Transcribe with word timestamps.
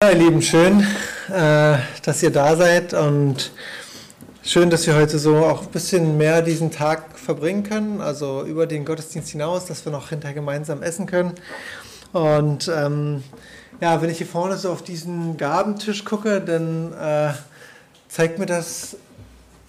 Ja, 0.00 0.10
ihr 0.10 0.18
Lieben, 0.18 0.42
schön, 0.42 0.86
äh, 1.28 1.78
dass 2.04 2.22
ihr 2.22 2.30
da 2.30 2.54
seid 2.54 2.94
und 2.94 3.50
schön, 4.44 4.70
dass 4.70 4.86
wir 4.86 4.94
heute 4.94 5.18
so 5.18 5.38
auch 5.38 5.62
ein 5.62 5.72
bisschen 5.72 6.16
mehr 6.16 6.40
diesen 6.40 6.70
Tag 6.70 7.18
verbringen 7.18 7.64
können, 7.64 8.00
also 8.00 8.44
über 8.44 8.68
den 8.68 8.84
Gottesdienst 8.84 9.30
hinaus, 9.30 9.66
dass 9.66 9.84
wir 9.84 9.90
noch 9.90 10.10
hinterher 10.10 10.36
gemeinsam 10.36 10.84
essen 10.84 11.06
können. 11.06 11.32
Und 12.12 12.70
ähm, 12.72 13.24
ja, 13.80 14.00
wenn 14.00 14.08
ich 14.08 14.18
hier 14.18 14.28
vorne 14.28 14.56
so 14.56 14.70
auf 14.70 14.82
diesen 14.82 15.36
Gabentisch 15.36 16.04
gucke, 16.04 16.40
dann 16.40 16.92
äh, 16.92 17.32
zeigt 18.08 18.38
mir 18.38 18.46
das, 18.46 18.98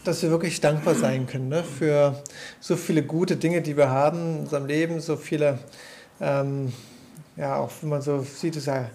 dass 0.03 0.21
wir 0.21 0.29
wirklich 0.29 0.61
dankbar 0.61 0.93
sein 0.93 1.25
können 1.25 1.49
ne? 1.49 1.63
für 1.63 2.21
so 2.59 2.75
viele 2.75 3.01
gute 3.01 3.35
Dinge, 3.35 3.63
die 3.63 3.75
wir 3.75 3.89
haben 3.89 4.35
in 4.35 4.39
unserem 4.41 4.67
Leben, 4.67 4.99
so 4.99 5.15
viele, 5.15 5.57
ähm, 6.21 6.71
ja, 7.35 7.55
auch 7.55 7.71
wenn 7.81 7.89
man 7.89 8.03
so 8.03 8.21
sieht, 8.21 8.57
ist 8.57 8.67
ja 8.67 8.91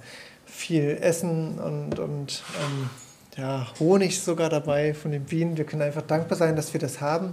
viel 0.54 0.98
Essen 1.00 1.58
und, 1.58 1.98
und 1.98 2.42
ähm, 2.60 2.90
ja, 3.36 3.66
Honig 3.80 4.20
sogar 4.20 4.48
dabei 4.48 4.94
von 4.94 5.10
den 5.10 5.24
Bienen. 5.24 5.56
Wir 5.56 5.64
können 5.64 5.82
einfach 5.82 6.02
dankbar 6.02 6.38
sein, 6.38 6.54
dass 6.54 6.72
wir 6.72 6.80
das 6.80 7.00
haben 7.00 7.32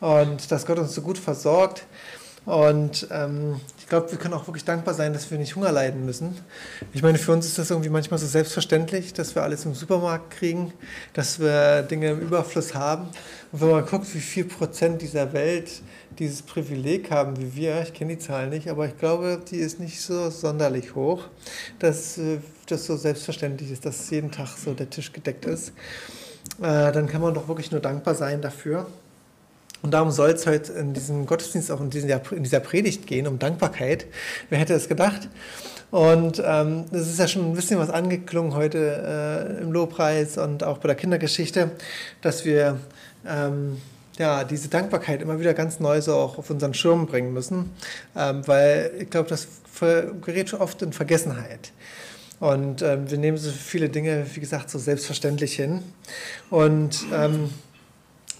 und 0.00 0.50
dass 0.50 0.66
Gott 0.66 0.78
uns 0.78 0.94
so 0.94 1.02
gut 1.02 1.18
versorgt. 1.18 1.84
Und 2.46 3.08
ähm, 3.10 3.60
ich 3.86 3.90
glaube, 3.90 4.10
wir 4.10 4.18
können 4.18 4.34
auch 4.34 4.48
wirklich 4.48 4.64
dankbar 4.64 4.94
sein, 4.94 5.12
dass 5.12 5.30
wir 5.30 5.38
nicht 5.38 5.54
Hunger 5.54 5.70
leiden 5.70 6.04
müssen. 6.04 6.36
Ich 6.92 7.04
meine, 7.04 7.18
für 7.18 7.30
uns 7.30 7.46
ist 7.46 7.56
das 7.56 7.70
irgendwie 7.70 7.88
manchmal 7.88 8.18
so 8.18 8.26
selbstverständlich, 8.26 9.12
dass 9.12 9.36
wir 9.36 9.44
alles 9.44 9.64
im 9.64 9.74
Supermarkt 9.74 10.32
kriegen, 10.32 10.72
dass 11.12 11.38
wir 11.38 11.82
Dinge 11.82 12.10
im 12.10 12.18
Überfluss 12.18 12.74
haben. 12.74 13.04
Und 13.52 13.60
wenn 13.60 13.70
man 13.70 13.86
guckt, 13.86 14.12
wie 14.12 14.18
viel 14.18 14.44
Prozent 14.44 15.02
dieser 15.02 15.32
Welt 15.32 15.70
dieses 16.18 16.42
Privileg 16.42 17.12
haben 17.12 17.36
wie 17.36 17.54
wir, 17.54 17.80
ich 17.80 17.94
kenne 17.94 18.16
die 18.16 18.18
Zahlen 18.18 18.50
nicht, 18.50 18.68
aber 18.68 18.86
ich 18.86 18.98
glaube, 18.98 19.40
die 19.48 19.58
ist 19.58 19.78
nicht 19.78 20.00
so 20.00 20.30
sonderlich 20.30 20.96
hoch, 20.96 21.28
dass 21.78 22.18
äh, 22.18 22.38
das 22.66 22.86
so 22.86 22.96
selbstverständlich 22.96 23.70
ist, 23.70 23.86
dass 23.86 24.10
jeden 24.10 24.32
Tag 24.32 24.48
so 24.56 24.74
der 24.74 24.90
Tisch 24.90 25.12
gedeckt 25.12 25.44
ist. 25.44 25.68
Äh, 26.58 26.90
dann 26.90 27.06
kann 27.06 27.22
man 27.22 27.34
doch 27.34 27.46
wirklich 27.46 27.70
nur 27.70 27.80
dankbar 27.80 28.16
sein 28.16 28.42
dafür. 28.42 28.88
Und 29.82 29.92
darum 29.92 30.10
soll 30.10 30.30
es 30.30 30.46
heute 30.46 30.72
in 30.72 30.94
diesem 30.94 31.26
Gottesdienst, 31.26 31.70
auch 31.70 31.80
in 31.80 31.90
dieser, 31.90 32.32
in 32.32 32.42
dieser 32.42 32.60
Predigt 32.60 33.06
gehen, 33.06 33.26
um 33.26 33.38
Dankbarkeit. 33.38 34.06
Wer 34.50 34.58
hätte 34.58 34.74
es 34.74 34.88
gedacht? 34.88 35.28
Und 35.90 36.42
ähm, 36.44 36.84
ist 36.90 37.18
ja 37.18 37.28
schon 37.28 37.50
ein 37.50 37.54
bisschen 37.54 37.78
was 37.78 37.90
angeklungen 37.90 38.54
heute 38.54 39.58
äh, 39.58 39.62
im 39.62 39.70
Lobpreis 39.70 40.36
und 40.36 40.64
auch 40.64 40.78
bei 40.78 40.88
der 40.88 40.96
Kindergeschichte, 40.96 41.70
dass 42.22 42.44
wir 42.44 42.80
ähm, 43.26 43.80
ja, 44.18 44.44
diese 44.44 44.68
Dankbarkeit 44.68 45.22
immer 45.22 45.38
wieder 45.38 45.54
ganz 45.54 45.78
neu 45.78 46.00
so 46.00 46.14
auch 46.14 46.38
auf 46.38 46.50
unseren 46.50 46.74
Schirm 46.74 47.06
bringen 47.06 47.32
müssen, 47.32 47.70
ähm, 48.16 48.46
weil 48.46 48.90
ich 48.98 49.10
glaube, 49.10 49.28
das 49.28 49.46
gerät 50.24 50.48
schon 50.48 50.60
oft 50.60 50.80
in 50.82 50.92
Vergessenheit. 50.92 51.72
Und 52.40 52.82
ähm, 52.82 53.10
wir 53.10 53.18
nehmen 53.18 53.38
so 53.38 53.50
viele 53.50 53.88
Dinge, 53.88 54.26
wie 54.34 54.40
gesagt, 54.40 54.70
so 54.70 54.78
selbstverständlich 54.78 55.54
hin. 55.54 55.82
Und 56.50 57.04
ähm, 57.12 57.50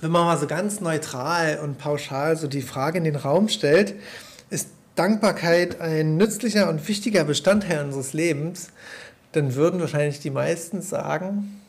wenn 0.00 0.10
man 0.10 0.24
mal 0.24 0.38
so 0.38 0.46
ganz 0.46 0.80
neutral 0.80 1.58
und 1.62 1.78
pauschal 1.78 2.36
so 2.36 2.46
die 2.46 2.62
Frage 2.62 2.98
in 2.98 3.04
den 3.04 3.16
Raum 3.16 3.48
stellt, 3.48 3.94
ist 4.50 4.68
Dankbarkeit 4.94 5.80
ein 5.80 6.16
nützlicher 6.16 6.68
und 6.68 6.86
wichtiger 6.88 7.24
Bestandteil 7.24 7.84
unseres 7.84 8.12
Lebens, 8.12 8.68
dann 9.32 9.54
würden 9.54 9.80
wahrscheinlich 9.80 10.20
die 10.20 10.30
meisten 10.30 10.82
sagen, 10.82 11.60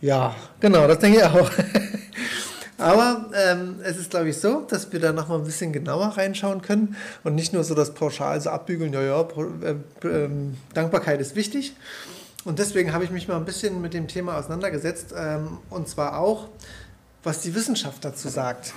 ja, 0.00 0.34
genau, 0.60 0.86
das 0.86 0.98
denke 0.98 1.18
ich 1.18 1.24
auch. 1.24 1.50
Aber 2.78 3.30
ähm, 3.34 3.76
es 3.82 3.96
ist, 3.96 4.10
glaube 4.10 4.28
ich, 4.28 4.36
so, 4.36 4.60
dass 4.60 4.92
wir 4.92 5.00
da 5.00 5.12
nochmal 5.12 5.38
ein 5.38 5.44
bisschen 5.44 5.72
genauer 5.72 6.08
reinschauen 6.08 6.60
können 6.60 6.96
und 7.24 7.34
nicht 7.34 7.54
nur 7.54 7.64
so 7.64 7.74
das 7.74 7.94
pauschal 7.94 8.38
so 8.40 8.50
abbügeln, 8.50 8.92
ja, 8.92 9.00
ja, 9.00 9.20
äh, 9.22 10.06
äh, 10.06 10.28
Dankbarkeit 10.74 11.20
ist 11.20 11.36
wichtig. 11.36 11.74
Und 12.46 12.60
deswegen 12.60 12.92
habe 12.92 13.02
ich 13.02 13.10
mich 13.10 13.26
mal 13.26 13.36
ein 13.36 13.44
bisschen 13.44 13.80
mit 13.80 13.92
dem 13.92 14.06
Thema 14.06 14.38
auseinandergesetzt 14.38 15.12
ähm, 15.18 15.58
und 15.68 15.88
zwar 15.88 16.16
auch, 16.16 16.46
was 17.24 17.40
die 17.40 17.52
Wissenschaft 17.56 18.04
dazu 18.04 18.28
sagt, 18.28 18.72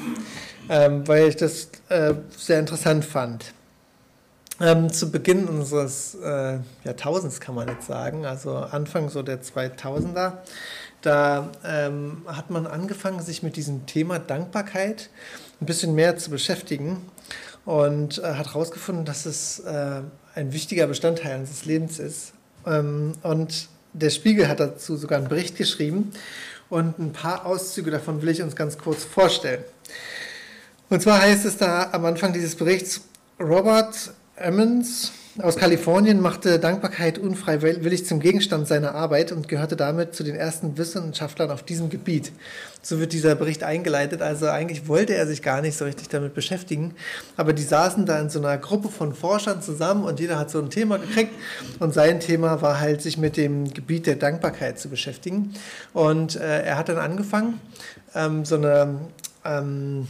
ähm, 0.70 1.08
weil 1.08 1.28
ich 1.28 1.36
das 1.36 1.70
äh, 1.90 2.16
sehr 2.36 2.60
interessant 2.60 3.06
fand. 3.06 3.54
Ähm, 4.60 4.92
zu 4.92 5.12
Beginn 5.12 5.48
unseres 5.48 6.16
äh, 6.16 6.58
Jahrtausends 6.84 7.40
kann 7.40 7.54
man 7.54 7.68
jetzt 7.68 7.86
sagen, 7.86 8.26
also 8.26 8.56
Anfang 8.56 9.08
so 9.10 9.22
der 9.22 9.44
2000er, 9.44 10.40
da 11.04 11.52
ähm, 11.64 12.24
hat 12.26 12.50
man 12.50 12.66
angefangen, 12.66 13.22
sich 13.22 13.44
mit 13.44 13.56
diesem 13.56 13.86
Thema 13.86 14.18
Dankbarkeit 14.18 15.12
ein 15.62 15.68
bisschen 15.68 15.94
mehr 15.94 16.18
zu 16.18 16.32
beschäftigen 16.32 17.06
und 17.66 18.18
äh, 18.18 18.34
hat 18.34 18.48
herausgefunden, 18.48 19.06
dass 19.06 19.28
es 19.28 19.60
äh, 19.60 20.02
ein 20.34 20.54
wichtiger 20.54 20.88
Bestandteil 20.88 21.40
unseres 21.40 21.66
Lebens 21.66 22.00
ist. 22.00 22.34
Ähm, 22.70 23.14
und 23.24 23.68
der 23.94 24.12
Spiegel 24.12 24.48
hat 24.48 24.60
dazu 24.60 24.96
sogar 24.96 25.18
einen 25.18 25.28
Bericht 25.28 25.58
geschrieben 25.58 26.12
und 26.70 27.00
ein 27.00 27.12
paar 27.12 27.46
Auszüge 27.46 27.92
davon 27.92 28.22
will 28.22 28.30
ich 28.30 28.42
uns 28.42 28.56
ganz 28.56 28.78
kurz 28.78 29.04
vorstellen. 29.04 29.64
Und 30.90 31.02
zwar 31.02 31.22
heißt 31.22 31.46
es 31.46 31.58
da 31.58 31.90
am 31.92 32.06
Anfang 32.06 32.34
dieses 32.34 32.56
Berichts, 32.56 33.02
Robert 33.40 34.14
Emmons 34.36 35.12
aus 35.42 35.56
Kalifornien 35.56 36.22
machte 36.22 36.60
Dankbarkeit 36.60 37.18
unfreiwillig 37.18 38.06
zum 38.06 38.20
Gegenstand 38.20 38.68
seiner 38.68 38.96
Arbeit 38.96 39.32
und 39.32 39.48
gehörte 39.48 39.76
damit 39.76 40.14
zu 40.16 40.24
den 40.24 40.36
ersten 40.36 40.78
Wissenschaftlern 40.78 41.52
auf 41.52 41.64
diesem 41.64 41.90
Gebiet. 41.90 42.32
So 42.82 43.00
wird 43.00 43.14
dieser 43.14 43.36
Bericht 43.36 43.64
eingeleitet. 43.64 44.22
Also 44.22 44.48
eigentlich 44.48 44.88
wollte 44.88 45.16
er 45.16 45.28
sich 45.28 45.42
gar 45.42 45.62
nicht 45.62 45.78
so 45.78 45.86
richtig 45.86 46.10
damit 46.10 46.34
beschäftigen, 46.34 46.96
aber 47.38 47.54
die 47.54 47.64
saßen 47.64 48.06
da 48.06 48.20
in 48.20 48.30
so 48.30 48.40
einer 48.40 48.58
Gruppe 48.58 48.90
von 48.90 49.14
Forschern 49.14 49.62
zusammen 49.62 50.04
und 50.04 50.20
jeder 50.20 50.38
hat 50.38 50.50
so 50.50 50.60
ein 50.60 50.70
Thema 50.70 50.98
gekriegt 50.98 51.34
und 51.80 51.94
sein 51.94 52.20
Thema 52.20 52.62
war 52.62 52.80
halt, 52.80 53.02
sich 53.02 53.18
mit 53.18 53.38
dem 53.38 53.74
Gebiet 53.74 54.08
der 54.08 54.16
Dankbarkeit 54.16 54.80
zu 54.80 54.90
beschäftigen. 54.90 55.54
Und 55.94 56.36
äh, 56.36 56.64
er 56.64 56.78
hat 56.78 56.90
dann 56.90 56.98
angefangen, 56.98 57.60
ähm, 58.16 58.46
so 58.46 58.56
eine 58.56 58.96
ähm, 59.46 60.08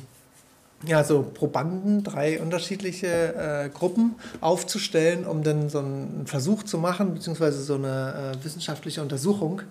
ja, 0.86 1.04
so 1.04 1.24
Probanden, 1.24 2.04
drei 2.04 2.40
unterschiedliche 2.40 3.08
äh, 3.08 3.70
Gruppen 3.70 4.16
aufzustellen, 4.40 5.26
um 5.26 5.44
dann 5.44 5.70
so 5.70 5.80
einen 5.80 6.26
Versuch 6.26 6.64
zu 6.64 6.78
machen, 6.78 7.16
beziehungsweise 7.16 7.62
so 7.62 7.76
eine 7.76 8.34
äh, 8.38 8.46
wissenschaftliche 8.46 9.02
Untersuchung. 9.02 9.62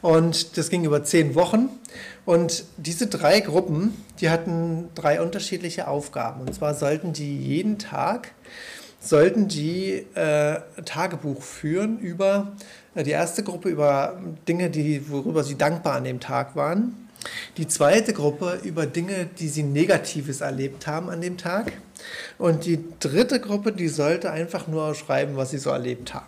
Und 0.00 0.56
das 0.56 0.68
ging 0.68 0.84
über 0.84 1.04
zehn 1.04 1.36
Wochen. 1.36 1.68
Und 2.24 2.64
diese 2.76 3.06
drei 3.06 3.40
Gruppen, 3.40 3.94
die 4.20 4.30
hatten 4.30 4.88
drei 4.96 5.22
unterschiedliche 5.22 5.86
Aufgaben. 5.86 6.40
Und 6.40 6.54
zwar 6.54 6.74
sollten 6.74 7.12
die 7.12 7.38
jeden 7.38 7.78
Tag, 7.78 8.32
sollten 9.00 9.46
die 9.46 10.06
äh, 10.14 10.60
Tagebuch 10.84 11.42
führen 11.42 11.98
über 12.00 12.52
äh, 12.96 13.04
die 13.04 13.10
erste 13.10 13.44
Gruppe, 13.44 13.68
über 13.68 14.20
Dinge, 14.48 14.70
die, 14.70 15.08
worüber 15.08 15.44
sie 15.44 15.56
dankbar 15.56 15.94
an 15.94 16.04
dem 16.04 16.18
Tag 16.18 16.56
waren. 16.56 17.01
Die 17.56 17.68
zweite 17.68 18.12
Gruppe 18.12 18.60
über 18.64 18.86
Dinge, 18.86 19.28
die 19.38 19.48
sie 19.48 19.62
Negatives 19.62 20.40
erlebt 20.40 20.86
haben 20.86 21.10
an 21.10 21.20
dem 21.20 21.36
Tag. 21.36 21.72
Und 22.38 22.64
die 22.64 22.82
dritte 23.00 23.40
Gruppe, 23.40 23.72
die 23.72 23.88
sollte 23.88 24.30
einfach 24.30 24.66
nur 24.66 24.94
schreiben, 24.94 25.36
was 25.36 25.50
sie 25.50 25.58
so 25.58 25.70
erlebt 25.70 26.14
haben. 26.14 26.26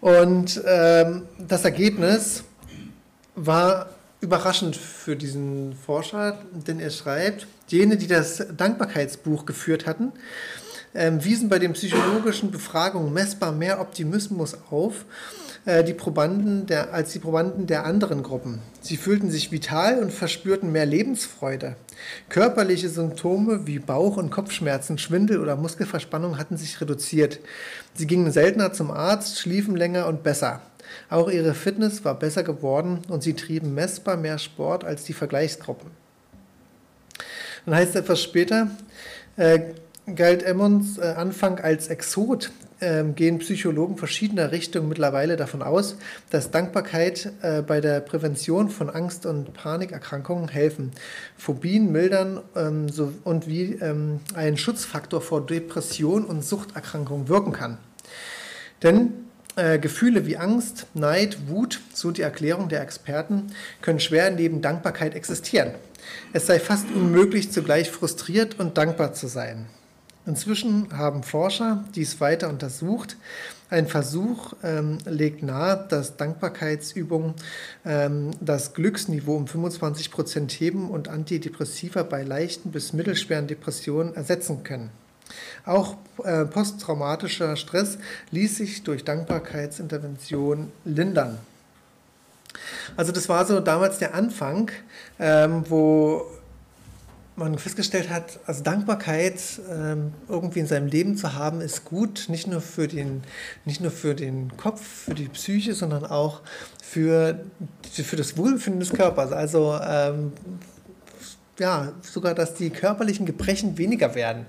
Und 0.00 0.62
ähm, 0.66 1.22
das 1.38 1.64
Ergebnis 1.64 2.44
war 3.34 3.90
überraschend 4.20 4.76
für 4.76 5.16
diesen 5.16 5.74
Forscher, 5.74 6.38
denn 6.52 6.80
er 6.80 6.90
schreibt, 6.90 7.46
jene, 7.68 7.96
die 7.96 8.06
das 8.06 8.44
Dankbarkeitsbuch 8.56 9.46
geführt 9.46 9.86
hatten, 9.86 10.12
ähm, 10.94 11.24
wiesen 11.24 11.48
bei 11.48 11.58
den 11.58 11.72
psychologischen 11.72 12.50
Befragungen 12.50 13.12
messbar 13.12 13.52
mehr 13.52 13.80
Optimismus 13.80 14.56
auf 14.70 15.04
äh, 15.64 15.84
die 15.84 15.94
Probanden 15.94 16.66
der, 16.66 16.94
als 16.94 17.12
die 17.12 17.18
Probanden 17.18 17.66
der 17.66 17.84
anderen 17.84 18.22
Gruppen. 18.22 18.60
Sie 18.80 18.96
fühlten 18.96 19.30
sich 19.30 19.52
vital 19.52 19.98
und 19.98 20.12
verspürten 20.12 20.72
mehr 20.72 20.86
Lebensfreude. 20.86 21.76
Körperliche 22.28 22.88
Symptome 22.88 23.66
wie 23.66 23.78
Bauch- 23.78 24.16
und 24.16 24.30
Kopfschmerzen, 24.30 24.98
Schwindel 24.98 25.40
oder 25.40 25.56
Muskelverspannung 25.56 26.38
hatten 26.38 26.56
sich 26.56 26.80
reduziert. 26.80 27.40
Sie 27.94 28.06
gingen 28.06 28.32
seltener 28.32 28.72
zum 28.72 28.90
Arzt, 28.90 29.38
schliefen 29.38 29.76
länger 29.76 30.06
und 30.06 30.22
besser. 30.22 30.62
Auch 31.10 31.28
ihre 31.28 31.54
Fitness 31.54 32.04
war 32.04 32.18
besser 32.18 32.42
geworden 32.42 33.00
und 33.08 33.22
sie 33.22 33.34
trieben 33.34 33.74
messbar 33.74 34.16
mehr 34.16 34.38
Sport 34.38 34.84
als 34.84 35.04
die 35.04 35.12
Vergleichsgruppen. 35.12 35.90
Dann 37.66 37.74
heißt 37.74 37.90
es 37.90 37.96
etwas 37.96 38.22
später, 38.22 38.70
äh, 39.36 39.60
galt 40.16 40.42
Emmons 40.42 40.98
äh, 40.98 41.02
Anfang 41.02 41.58
als 41.58 41.88
Exot 41.88 42.50
ähm, 42.80 43.14
gehen 43.14 43.38
Psychologen 43.38 43.96
verschiedener 43.96 44.52
Richtungen 44.52 44.88
mittlerweile 44.88 45.36
davon 45.36 45.62
aus, 45.62 45.96
dass 46.30 46.50
Dankbarkeit 46.50 47.32
äh, 47.42 47.62
bei 47.62 47.80
der 47.80 48.00
Prävention 48.00 48.70
von 48.70 48.88
Angst- 48.90 49.26
und 49.26 49.52
Panikerkrankungen 49.54 50.48
helfen, 50.48 50.92
Phobien 51.36 51.90
mildern 51.90 52.40
ähm, 52.54 52.88
so, 52.88 53.12
und 53.24 53.48
wie 53.48 53.74
ähm, 53.74 54.20
ein 54.34 54.56
Schutzfaktor 54.56 55.20
vor 55.20 55.44
Depression 55.44 56.24
und 56.24 56.44
Suchterkrankungen 56.44 57.28
wirken 57.28 57.52
kann. 57.52 57.78
Denn 58.82 59.12
äh, 59.56 59.80
Gefühle 59.80 60.26
wie 60.26 60.36
Angst, 60.36 60.86
Neid, 60.94 61.48
Wut, 61.48 61.80
so 61.92 62.12
die 62.12 62.22
Erklärung 62.22 62.68
der 62.68 62.80
Experten, 62.80 63.48
können 63.82 63.98
schwer 63.98 64.30
neben 64.30 64.62
Dankbarkeit 64.62 65.14
existieren. 65.16 65.72
Es 66.32 66.46
sei 66.46 66.60
fast 66.60 66.86
unmöglich, 66.94 67.50
zugleich 67.50 67.90
frustriert 67.90 68.60
und 68.60 68.78
dankbar 68.78 69.14
zu 69.14 69.26
sein. 69.26 69.66
Inzwischen 70.28 70.88
haben 70.92 71.22
Forscher 71.22 71.84
dies 71.94 72.20
weiter 72.20 72.50
untersucht. 72.50 73.16
Ein 73.70 73.86
Versuch 73.86 74.52
ähm, 74.62 74.98
legt 75.06 75.42
nahe, 75.42 75.86
dass 75.88 76.18
Dankbarkeitsübungen 76.18 77.32
ähm, 77.86 78.32
das 78.38 78.74
Glücksniveau 78.74 79.36
um 79.36 79.46
25 79.46 80.10
Prozent 80.10 80.52
heben 80.52 80.90
und 80.90 81.08
Antidepressiva 81.08 82.02
bei 82.02 82.24
leichten 82.24 82.72
bis 82.72 82.92
mittelschweren 82.92 83.46
Depressionen 83.46 84.14
ersetzen 84.14 84.64
können. 84.64 84.90
Auch 85.64 85.96
äh, 86.22 86.44
posttraumatischer 86.44 87.56
Stress 87.56 87.96
ließ 88.30 88.58
sich 88.58 88.82
durch 88.82 89.04
Dankbarkeitsintervention 89.04 90.70
lindern. 90.84 91.38
Also 92.98 93.12
das 93.12 93.30
war 93.30 93.46
so 93.46 93.60
damals 93.60 93.96
der 93.96 94.14
Anfang, 94.14 94.70
ähm, 95.18 95.64
wo 95.68 96.26
man 97.38 97.58
festgestellt 97.58 98.10
hat, 98.10 98.40
also 98.46 98.62
Dankbarkeit 98.62 99.40
ähm, 99.70 100.12
irgendwie 100.28 100.60
in 100.60 100.66
seinem 100.66 100.88
Leben 100.88 101.16
zu 101.16 101.34
haben, 101.34 101.60
ist 101.60 101.84
gut, 101.84 102.26
nicht 102.28 102.46
nur 102.46 102.60
für 102.60 102.88
den, 102.88 103.22
nicht 103.64 103.80
nur 103.80 103.90
für 103.90 104.14
den 104.14 104.56
Kopf, 104.56 104.80
für 104.82 105.14
die 105.14 105.28
Psyche, 105.28 105.74
sondern 105.74 106.04
auch 106.04 106.42
für, 106.82 107.44
für 107.90 108.16
das 108.16 108.36
Wohlbefinden 108.36 108.80
des 108.80 108.90
Körpers. 108.90 109.32
Also 109.32 109.78
ähm, 109.82 110.32
ja, 111.58 111.92
sogar, 112.02 112.34
dass 112.34 112.54
die 112.54 112.70
körperlichen 112.70 113.26
Gebrechen 113.26 113.78
weniger 113.78 114.14
werden. 114.14 114.46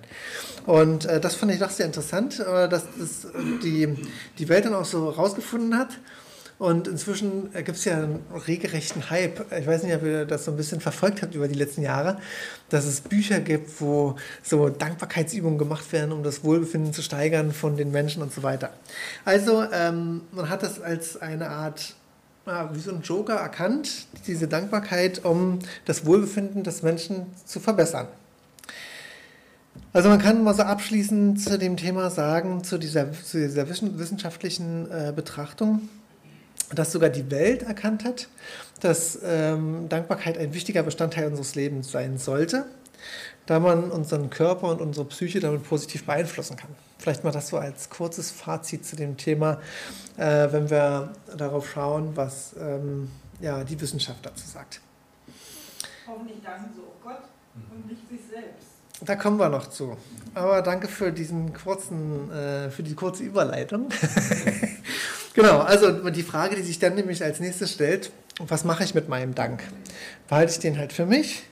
Und 0.66 1.06
äh, 1.06 1.20
das 1.20 1.36
fand 1.36 1.52
ich 1.52 1.60
doch 1.60 1.72
sehr 1.72 1.86
interessant, 1.86 2.40
äh, 2.40 2.70
dass 2.70 2.84
das 2.98 3.28
die, 3.64 3.96
die 4.38 4.50
Welt 4.50 4.66
dann 4.66 4.76
auch 4.76 4.86
so 4.86 5.10
rausgefunden 5.10 5.78
hat. 5.78 6.00
Und 6.60 6.90
inzwischen 6.90 7.54
gibt 7.54 7.78
es 7.78 7.86
ja 7.86 7.96
einen 7.96 8.20
regelrechten 8.46 9.10
Hype. 9.10 9.50
Ich 9.58 9.66
weiß 9.66 9.84
nicht, 9.84 9.96
ob 9.96 10.04
ihr 10.04 10.26
das 10.26 10.44
so 10.44 10.52
ein 10.52 10.58
bisschen 10.58 10.82
verfolgt 10.82 11.22
habt 11.22 11.34
über 11.34 11.48
die 11.48 11.56
letzten 11.56 11.82
Jahre, 11.82 12.18
dass 12.68 12.86
es 12.86 13.00
Bücher 13.00 13.40
gibt, 13.40 13.80
wo 13.80 14.18
so 14.44 14.68
Dankbarkeitsübungen 14.68 15.58
gemacht 15.58 15.90
werden, 15.94 16.12
um 16.12 16.22
das 16.22 16.44
Wohlbefinden 16.44 16.92
zu 16.94 17.02
steigern 17.02 17.54
von 17.54 17.78
den 17.78 17.92
Menschen 17.92 18.22
und 18.22 18.34
so 18.34 18.44
weiter. 18.44 18.72
Also 19.24 19.64
ähm, 19.72 20.22
man 20.34 20.50
hat 20.50 20.62
das 20.62 20.82
als 20.82 21.16
eine 21.16 21.50
Art 21.50 21.96
wie 22.74 22.80
so 22.80 22.92
ein 22.92 23.04
Joker 23.04 23.36
erkannt, 23.36 24.08
diese 24.26 24.48
Dankbarkeit, 24.48 25.24
um 25.24 25.60
das 25.86 26.06
Wohlbefinden 26.06 26.64
des 26.64 26.82
Menschen 26.82 27.28
zu 27.46 27.60
verbessern. 27.60 28.08
Also 29.94 30.10
man 30.10 30.20
kann 30.20 30.44
mal 30.44 30.56
so 30.56 30.64
abschließend 30.64 31.42
zu 31.42 31.58
dem 31.58 31.78
Thema 31.78 32.10
sagen, 32.10 32.64
zu 32.64 32.78
dieser, 32.78 33.12
zu 33.14 33.38
dieser 33.38 33.70
wissenschaftlichen 33.70 34.90
äh, 34.92 35.14
Betrachtung, 35.16 35.90
dass 36.74 36.92
sogar 36.92 37.10
die 37.10 37.30
Welt 37.32 37.64
erkannt 37.64 38.04
hat, 38.04 38.28
dass 38.82 39.20
ähm, 39.24 39.90
Dankbarkeit 39.90 40.38
ein 40.38 40.54
wichtiger 40.54 40.84
Bestandteil 40.84 41.28
unseres 41.28 41.56
Lebens 41.56 41.92
sein 41.92 42.18
sollte, 42.18 42.66
da 43.46 43.60
man 43.60 43.92
unseren 43.92 44.30
Körper 44.30 44.70
und 44.70 44.82
unsere 44.82 45.06
Psyche 45.08 45.40
damit 45.40 45.64
positiv 45.64 46.06
beeinflussen 46.06 46.58
kann. 46.58 46.70
Vielleicht 46.98 47.24
mal 47.24 47.32
das 47.32 47.48
so 47.48 47.58
als 47.58 47.90
kurzes 47.90 48.30
Fazit 48.32 48.86
zu 48.86 48.96
dem 48.96 49.18
Thema, 49.18 49.60
äh, 50.18 50.52
wenn 50.52 50.70
wir 50.70 51.14
darauf 51.38 51.70
schauen, 51.70 52.16
was 52.16 52.56
ähm, 52.60 53.10
ja, 53.40 53.64
die 53.64 53.80
Wissenschaft 53.80 54.26
dazu 54.26 54.46
sagt. 54.48 54.82
Hoffentlich 56.06 56.42
danken 56.44 56.72
sie 56.76 56.82
auch 56.82 57.02
Gott 57.04 57.24
und 57.72 57.88
nicht 57.88 58.08
sich 58.10 58.20
selbst. 58.30 58.79
Da 59.02 59.16
kommen 59.16 59.38
wir 59.38 59.50
noch 59.50 59.68
zu. 59.68 59.96
Aber 60.34 60.62
danke 60.62 60.88
für 60.88 61.12
diesen 61.12 61.54
kurzen, 61.54 62.32
äh, 62.32 62.70
für 62.70 62.84
die 62.84 62.96
kurze 62.96 63.24
Überleitung. 63.24 63.90
Genau, 65.36 65.60
also 65.60 66.10
die 66.10 66.24
Frage, 66.24 66.56
die 66.56 66.64
sich 66.64 66.80
dann 66.80 66.96
nämlich 66.96 67.24
als 67.24 67.40
nächstes 67.40 67.72
stellt, 67.72 68.12
was 68.40 68.66
mache 68.66 68.84
ich 68.84 68.96
mit 68.96 69.10
meinem 69.10 69.36
Dank? 69.36 69.64
Behalte 70.28 70.52
ich 70.52 70.60
den 70.60 70.78
halt 70.78 70.92
für 70.92 71.06
mich? 71.06 71.44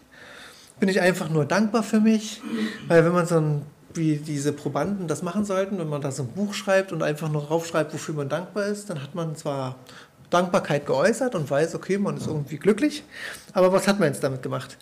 Bin 0.79 0.89
ich 0.89 0.99
einfach 0.99 1.29
nur 1.29 1.45
dankbar 1.45 1.83
für 1.83 1.99
mich? 1.99 2.41
Weil 2.87 3.05
wenn 3.05 3.13
man 3.13 3.27
so 3.27 3.37
ein, 3.37 3.61
wie 3.93 4.17
diese 4.17 4.51
Probanden 4.51 5.07
das 5.07 5.21
machen 5.21 5.45
sollten, 5.45 5.77
wenn 5.79 5.87
man 5.87 6.01
da 6.01 6.11
so 6.11 6.23
ein 6.23 6.29
Buch 6.29 6.53
schreibt 6.53 6.91
und 6.91 7.03
einfach 7.03 7.29
nur 7.29 7.43
draufschreibt, 7.43 7.93
wofür 7.93 8.15
man 8.15 8.29
dankbar 8.29 8.65
ist, 8.65 8.89
dann 8.89 9.01
hat 9.01 9.15
man 9.15 9.35
zwar 9.35 9.75
Dankbarkeit 10.29 10.85
geäußert 10.85 11.35
und 11.35 11.49
weiß, 11.49 11.75
okay, 11.75 11.97
man 11.97 12.17
ist 12.17 12.27
irgendwie 12.27 12.57
glücklich, 12.57 13.03
aber 13.53 13.71
was 13.71 13.87
hat 13.87 13.99
man 13.99 14.09
jetzt 14.09 14.23
damit 14.23 14.43
gemacht? 14.43 14.77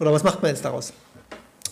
Oder 0.00 0.12
was 0.12 0.24
macht 0.24 0.42
man 0.42 0.50
jetzt 0.50 0.64
daraus? 0.64 0.92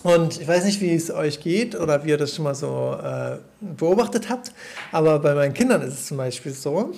Und 0.03 0.41
ich 0.41 0.47
weiß 0.47 0.65
nicht, 0.65 0.81
wie 0.81 0.95
es 0.95 1.11
euch 1.11 1.41
geht 1.41 1.75
oder 1.75 2.03
wie 2.03 2.09
ihr 2.09 2.17
das 2.17 2.35
schon 2.35 2.43
mal 2.43 2.55
so 2.55 2.97
äh, 3.03 3.37
beobachtet 3.59 4.29
habt, 4.29 4.51
aber 4.91 5.19
bei 5.19 5.35
meinen 5.35 5.53
Kindern 5.53 5.81
ist 5.81 5.93
es 5.93 6.05
zum 6.07 6.17
Beispiel 6.17 6.53
so, 6.53 6.93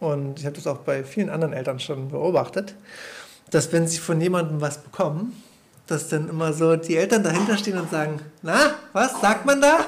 und 0.00 0.40
ich 0.40 0.44
habe 0.44 0.56
das 0.56 0.66
auch 0.66 0.78
bei 0.78 1.04
vielen 1.04 1.30
anderen 1.30 1.52
Eltern 1.52 1.78
schon 1.78 2.08
beobachtet, 2.08 2.74
dass 3.50 3.72
wenn 3.72 3.86
sie 3.86 3.98
von 3.98 4.20
jemandem 4.20 4.60
was 4.60 4.78
bekommen, 4.78 5.40
dass 5.86 6.08
dann 6.08 6.28
immer 6.28 6.52
so 6.52 6.76
die 6.76 6.96
Eltern 6.96 7.22
dahinter 7.22 7.56
stehen 7.56 7.78
und 7.78 7.90
sagen, 7.90 8.20
na, 8.42 8.74
was 8.92 9.20
sagt 9.20 9.46
man 9.46 9.60
da? 9.60 9.86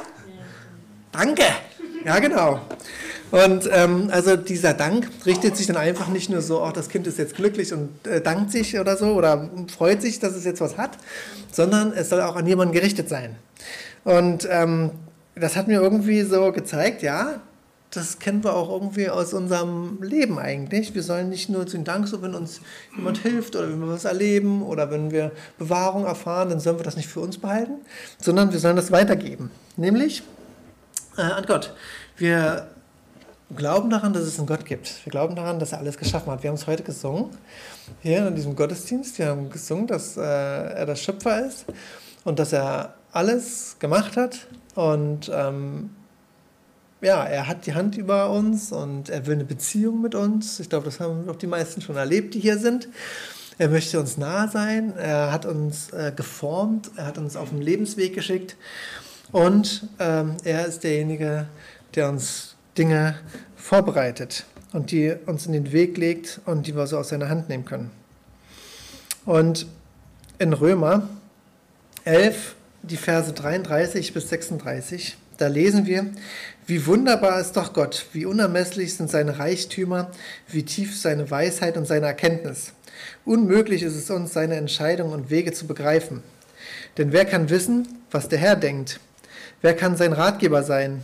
Danke. 1.11 1.45
Ja, 2.05 2.19
genau. 2.19 2.61
Und 3.31 3.69
ähm, 3.73 4.09
also 4.13 4.37
dieser 4.37 4.73
Dank 4.73 5.11
richtet 5.25 5.57
sich 5.57 5.67
dann 5.67 5.77
einfach 5.77 6.09
nicht 6.09 6.31
nur 6.31 6.43
so, 6.43 6.61
auch 6.61 6.73
das 6.73 6.89
Kind 6.89 7.07
ist 7.07 7.19
jetzt 7.19 7.35
glücklich 7.35 7.73
und 7.73 8.07
äh, 8.07 8.21
dankt 8.21 8.53
sich 8.53 8.79
oder 8.79 8.97
so 8.97 9.15
oder 9.15 9.51
freut 9.77 10.01
sich, 10.01 10.21
dass 10.21 10.35
es 10.35 10.45
jetzt 10.45 10.61
was 10.61 10.79
hat, 10.79 10.93
sondern 11.51 11.93
es 11.93 12.09
soll 12.09 12.21
auch 12.21 12.37
an 12.37 12.47
jemanden 12.47 12.73
gerichtet 12.73 13.09
sein. 13.09 13.35
Und 14.05 14.47
ähm, 14.51 14.91
das 15.35 15.57
hat 15.57 15.67
mir 15.67 15.81
irgendwie 15.81 16.23
so 16.23 16.53
gezeigt, 16.53 17.03
ja, 17.03 17.41
das 17.91 18.19
kennen 18.19 18.45
wir 18.45 18.55
auch 18.55 18.71
irgendwie 18.71 19.09
aus 19.09 19.33
unserem 19.33 20.03
Leben 20.03 20.39
eigentlich. 20.39 20.95
Wir 20.95 21.03
sollen 21.03 21.29
nicht 21.29 21.49
nur 21.49 21.67
zu 21.67 21.77
den 21.77 21.85
Dank, 21.85 22.07
so 22.07 22.21
wenn 22.23 22.35
uns 22.35 22.61
jemand 22.97 23.19
hilft 23.19 23.57
oder 23.57 23.69
wenn 23.69 23.81
wir 23.81 23.89
was 23.89 24.05
erleben 24.05 24.63
oder 24.63 24.91
wenn 24.91 25.11
wir 25.11 25.33
Bewahrung 25.59 26.05
erfahren, 26.05 26.51
dann 26.51 26.61
sollen 26.61 26.79
wir 26.79 26.85
das 26.85 26.97
nicht 26.97 27.09
für 27.09 27.21
uns 27.21 27.39
behalten, 27.39 27.75
sondern 28.21 28.53
wir 28.53 28.59
sollen 28.59 28.77
das 28.77 28.93
weitergeben, 28.93 29.51
nämlich 29.77 30.23
äh, 31.17 31.23
an 31.23 31.45
Gott. 31.47 31.75
Wir 32.17 32.69
glauben 33.55 33.91
daran, 33.91 34.13
dass 34.13 34.25
es 34.25 34.39
einen 34.39 34.47
Gott 34.47 34.65
gibt. 34.65 35.05
Wir 35.05 35.11
glauben 35.11 35.37
daran, 35.37 35.59
dass 35.59 35.73
er 35.73 35.79
alles 35.79 35.99
geschaffen 35.99 36.33
hat. 36.33 36.43
Wir 36.43 36.51
haben 36.51 36.57
es 36.57 36.67
heute 36.67 36.83
gesungen, 36.83 37.31
hier 38.03 38.27
in 38.27 38.35
diesem 38.35 38.57
Gottesdienst. 38.57 39.19
Wir 39.19 39.27
haben 39.27 39.51
gesungen, 39.51 39.87
dass 39.87 40.17
äh, 40.17 40.21
er 40.21 40.87
der 40.87 40.97
Schöpfer 40.97 41.47
ist 41.47 41.67
und 42.25 42.39
dass 42.39 42.53
er 42.53 42.95
alles 43.13 43.77
gemacht 43.79 44.17
hat. 44.17 44.47
Und 44.75 45.31
ähm, 45.33 45.91
ja, 47.01 47.25
er 47.25 47.47
hat 47.47 47.67
die 47.67 47.75
Hand 47.75 47.97
über 47.97 48.31
uns 48.31 48.73
und 48.73 49.11
er 49.11 49.27
will 49.27 49.35
eine 49.35 49.45
Beziehung 49.45 50.03
mit 50.03 50.15
uns. 50.15 50.59
Ich 50.59 50.69
glaube, 50.69 50.87
das 50.87 50.99
haben 50.99 51.29
auch 51.29 51.37
die 51.37 51.47
meisten 51.47 51.81
schon 51.81 51.97
erlebt, 51.97 52.35
die 52.35 52.41
hier 52.41 52.59
sind. 52.59 52.89
Er 53.59 53.69
möchte 53.69 54.01
uns 54.01 54.19
nahe 54.19 54.49
sein. 54.49 54.95
Er 54.97 55.33
hat 55.33 55.47
uns 55.47 55.91
äh, 55.91 56.13
geformt. 56.15 56.91
Er 56.97 57.07
hat 57.07 57.17
uns 57.17 57.37
auf 57.37 57.51
den 57.51 57.63
Lebensweg 57.63 58.15
geschickt. 58.15 58.57
Und 59.33 59.89
ähm, 59.99 60.37
er 60.45 60.67
ist 60.67 60.85
derjenige, 60.85 61.47
der 61.95 62.09
uns 62.09 62.56
Dinge 62.79 63.17
vorbereitet 63.57 64.45
und 64.73 64.91
die 64.91 65.15
uns 65.27 65.47
in 65.47 65.53
den 65.53 65.73
Weg 65.73 65.97
legt 65.97 66.41
und 66.45 66.67
die 66.67 66.77
wir 66.77 66.87
so 66.87 66.99
aus 66.99 67.09
seiner 67.09 67.29
Hand 67.29 67.49
nehmen 67.49 67.65
können. 67.65 67.91
Und 69.25 69.67
in 70.39 70.53
Römer 70.53 71.09
11, 72.05 72.55
die 72.83 72.97
Verse 72.97 73.33
33 73.33 74.13
bis 74.13 74.29
36, 74.29 75.17
da 75.39 75.49
lesen 75.49 75.87
wir, 75.87 76.07
wie 76.67 76.87
wunderbar 76.87 77.41
ist 77.41 77.57
doch 77.57 77.73
Gott, 77.73 78.07
wie 78.13 78.27
unermesslich 78.27 78.95
sind 78.95 79.11
seine 79.11 79.39
Reichtümer, 79.39 80.11
wie 80.49 80.65
tief 80.65 80.99
seine 80.99 81.31
Weisheit 81.31 81.77
und 81.77 81.87
seine 81.87 82.07
Erkenntnis. 82.07 82.73
Unmöglich 83.25 83.83
ist 83.83 83.97
es 83.97 84.11
uns, 84.11 84.33
seine 84.33 84.57
Entscheidungen 84.57 85.13
und 85.13 85.31
Wege 85.31 85.53
zu 85.53 85.67
begreifen. 85.67 86.23
Denn 86.97 87.13
wer 87.13 87.25
kann 87.25 87.51
wissen, 87.51 87.89
was 88.11 88.29
der 88.29 88.39
Herr 88.39 88.57
denkt? 88.57 89.01
Wer 89.61 89.75
kann 89.75 89.97
sein 89.97 90.13
Ratgeber 90.13 90.63
sein? 90.63 91.03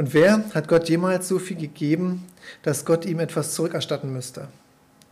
Und 0.00 0.14
wer 0.14 0.42
hat 0.54 0.66
Gott 0.66 0.88
jemals 0.88 1.28
so 1.28 1.38
viel 1.38 1.58
gegeben, 1.58 2.26
dass 2.62 2.86
Gott 2.86 3.04
ihm 3.04 3.20
etwas 3.20 3.52
zurückerstatten 3.52 4.10
müsste? 4.10 4.48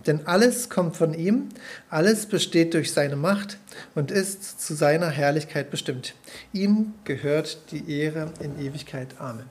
Denn 0.06 0.26
alles 0.26 0.70
kommt 0.70 0.96
von 0.96 1.12
ihm, 1.12 1.50
alles 1.90 2.24
besteht 2.24 2.72
durch 2.72 2.90
seine 2.94 3.14
Macht 3.14 3.58
und 3.94 4.10
ist 4.10 4.62
zu 4.62 4.72
seiner 4.72 5.10
Herrlichkeit 5.10 5.70
bestimmt. 5.70 6.14
Ihm 6.54 6.94
gehört 7.04 7.70
die 7.70 8.00
Ehre 8.00 8.32
in 8.40 8.58
Ewigkeit. 8.58 9.08
Amen. 9.18 9.44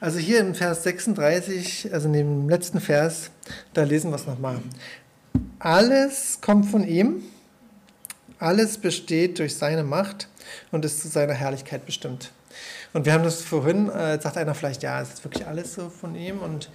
Also 0.00 0.18
hier 0.18 0.40
im 0.40 0.56
Vers 0.56 0.82
36, 0.82 1.94
also 1.94 2.08
in 2.08 2.14
dem 2.14 2.48
letzten 2.48 2.80
Vers, 2.80 3.30
da 3.72 3.84
lesen 3.84 4.10
wir 4.10 4.16
es 4.16 4.26
nochmal. 4.26 4.58
Alles 5.60 6.40
kommt 6.40 6.66
von 6.66 6.82
ihm, 6.82 7.22
alles 8.40 8.78
besteht 8.78 9.38
durch 9.38 9.54
seine 9.54 9.84
Macht 9.84 10.26
und 10.72 10.84
ist 10.84 11.02
zu 11.02 11.06
seiner 11.06 11.34
Herrlichkeit 11.34 11.86
bestimmt. 11.86 12.32
Und 12.92 13.06
wir 13.06 13.12
haben 13.12 13.22
das 13.24 13.42
vorhin, 13.42 13.88
äh, 13.88 14.20
sagt 14.20 14.36
einer 14.36 14.54
vielleicht, 14.54 14.82
ja, 14.82 15.00
es 15.00 15.14
ist 15.14 15.24
wirklich 15.24 15.46
alles 15.46 15.74
so 15.74 15.90
von 15.90 16.14
ihm. 16.14 16.40
Und 16.40 16.70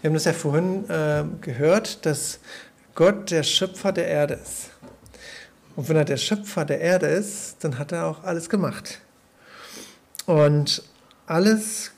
wir 0.00 0.08
haben 0.08 0.14
das 0.14 0.24
ja 0.24 0.32
vorhin 0.32 0.88
äh, 0.90 1.24
gehört, 1.40 2.04
dass 2.04 2.38
Gott 2.94 3.30
der 3.30 3.42
Schöpfer 3.42 3.92
der 3.92 4.06
Erde 4.06 4.34
ist. 4.34 4.70
Und 5.76 5.88
wenn 5.88 5.96
er 5.96 6.04
der 6.04 6.18
Schöpfer 6.18 6.64
der 6.64 6.80
Erde 6.80 7.06
ist, 7.06 7.56
dann 7.64 7.78
hat 7.78 7.92
er 7.92 8.06
auch 8.06 8.22
alles 8.24 8.48
gemacht. 8.48 9.00
Und 10.26 10.82
alles 11.26 11.92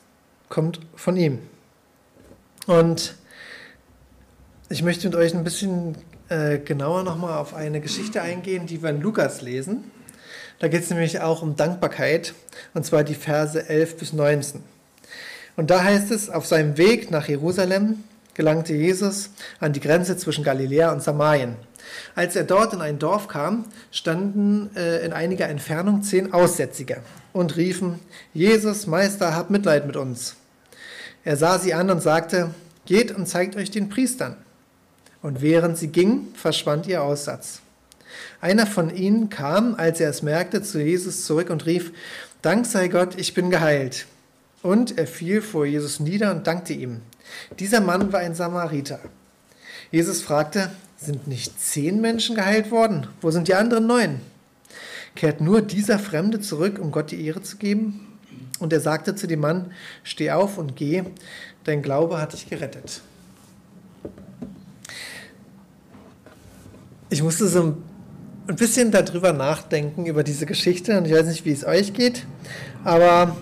kommt 0.48 0.80
von 0.94 1.16
ihm. 1.16 1.40
Und 2.66 3.16
ich 4.68 4.82
möchte 4.82 5.06
mit 5.08 5.16
euch 5.16 5.34
ein 5.34 5.44
bisschen 5.44 5.96
äh, 6.28 6.58
genauer 6.58 7.02
nochmal 7.02 7.38
auf 7.38 7.54
eine 7.54 7.80
Geschichte 7.80 8.22
eingehen, 8.22 8.66
die 8.66 8.82
wir 8.82 8.90
in 8.90 9.00
Lukas 9.00 9.42
lesen. 9.42 9.90
Da 10.58 10.68
geht 10.68 10.82
es 10.82 10.90
nämlich 10.90 11.20
auch 11.20 11.42
um 11.42 11.56
Dankbarkeit, 11.56 12.34
und 12.72 12.84
zwar 12.84 13.04
die 13.04 13.14
Verse 13.14 13.68
11 13.68 13.96
bis 13.98 14.12
19. 14.12 14.62
Und 15.56 15.70
da 15.70 15.82
heißt 15.84 16.10
es, 16.10 16.30
auf 16.30 16.46
seinem 16.46 16.78
Weg 16.78 17.10
nach 17.10 17.28
Jerusalem 17.28 18.04
gelangte 18.34 18.74
Jesus 18.74 19.30
an 19.60 19.72
die 19.72 19.80
Grenze 19.80 20.16
zwischen 20.16 20.44
Galiläa 20.44 20.92
und 20.92 21.02
Samarien. 21.02 21.56
Als 22.14 22.36
er 22.36 22.44
dort 22.44 22.74
in 22.74 22.80
ein 22.80 22.98
Dorf 22.98 23.28
kam, 23.28 23.64
standen 23.90 24.70
äh, 24.76 25.04
in 25.04 25.12
einiger 25.12 25.48
Entfernung 25.48 26.02
zehn 26.02 26.32
Aussätzige 26.32 26.98
und 27.32 27.56
riefen, 27.56 27.98
Jesus, 28.34 28.86
Meister, 28.86 29.34
hab 29.34 29.50
Mitleid 29.50 29.86
mit 29.86 29.96
uns. 29.96 30.36
Er 31.24 31.36
sah 31.36 31.58
sie 31.58 31.74
an 31.74 31.90
und 31.90 32.02
sagte, 32.02 32.54
geht 32.86 33.12
und 33.12 33.26
zeigt 33.26 33.56
euch 33.56 33.70
den 33.70 33.88
Priestern. 33.88 34.36
Und 35.22 35.42
während 35.42 35.76
sie 35.76 35.88
ging, 35.88 36.28
verschwand 36.34 36.86
ihr 36.86 37.02
Aussatz. 37.02 37.60
Einer 38.40 38.66
von 38.66 38.94
ihnen 38.94 39.30
kam, 39.30 39.74
als 39.74 40.00
er 40.00 40.10
es 40.10 40.22
merkte, 40.22 40.62
zu 40.62 40.80
Jesus 40.80 41.24
zurück 41.24 41.50
und 41.50 41.66
rief, 41.66 41.92
Dank 42.42 42.66
sei 42.66 42.88
Gott, 42.88 43.18
ich 43.18 43.34
bin 43.34 43.50
geheilt. 43.50 44.06
Und 44.62 44.98
er 44.98 45.06
fiel 45.06 45.42
vor 45.42 45.66
Jesus 45.66 46.00
nieder 46.00 46.30
und 46.30 46.46
dankte 46.46 46.72
ihm. 46.72 47.00
Dieser 47.58 47.80
Mann 47.80 48.12
war 48.12 48.20
ein 48.20 48.34
Samariter. 48.34 49.00
Jesus 49.90 50.22
fragte, 50.22 50.70
sind 50.96 51.26
nicht 51.26 51.60
zehn 51.60 52.00
Menschen 52.00 52.36
geheilt 52.36 52.70
worden? 52.70 53.06
Wo 53.20 53.30
sind 53.30 53.48
die 53.48 53.54
anderen 53.54 53.86
neun? 53.86 54.20
Kehrt 55.14 55.40
nur 55.40 55.62
dieser 55.62 55.98
Fremde 55.98 56.40
zurück, 56.40 56.78
um 56.78 56.90
Gott 56.90 57.10
die 57.10 57.24
Ehre 57.24 57.42
zu 57.42 57.56
geben? 57.56 58.18
Und 58.58 58.72
er 58.72 58.80
sagte 58.80 59.14
zu 59.14 59.26
dem 59.26 59.40
Mann, 59.40 59.72
steh 60.02 60.30
auf 60.30 60.58
und 60.58 60.76
geh, 60.76 61.04
dein 61.64 61.82
Glaube 61.82 62.20
hat 62.20 62.32
dich 62.32 62.48
gerettet. 62.48 63.02
Ich 67.08 67.22
musste 67.22 67.46
so 67.48 67.62
ein 67.62 67.84
bisschen 68.54 68.92
darüber 68.92 69.32
nachdenken, 69.32 70.06
über 70.06 70.22
diese 70.22 70.46
Geschichte. 70.46 70.96
Und 70.96 71.06
ich 71.06 71.12
weiß 71.12 71.26
nicht, 71.26 71.44
wie 71.44 71.52
es 71.52 71.66
euch 71.66 71.92
geht, 71.92 72.24
aber 72.84 73.36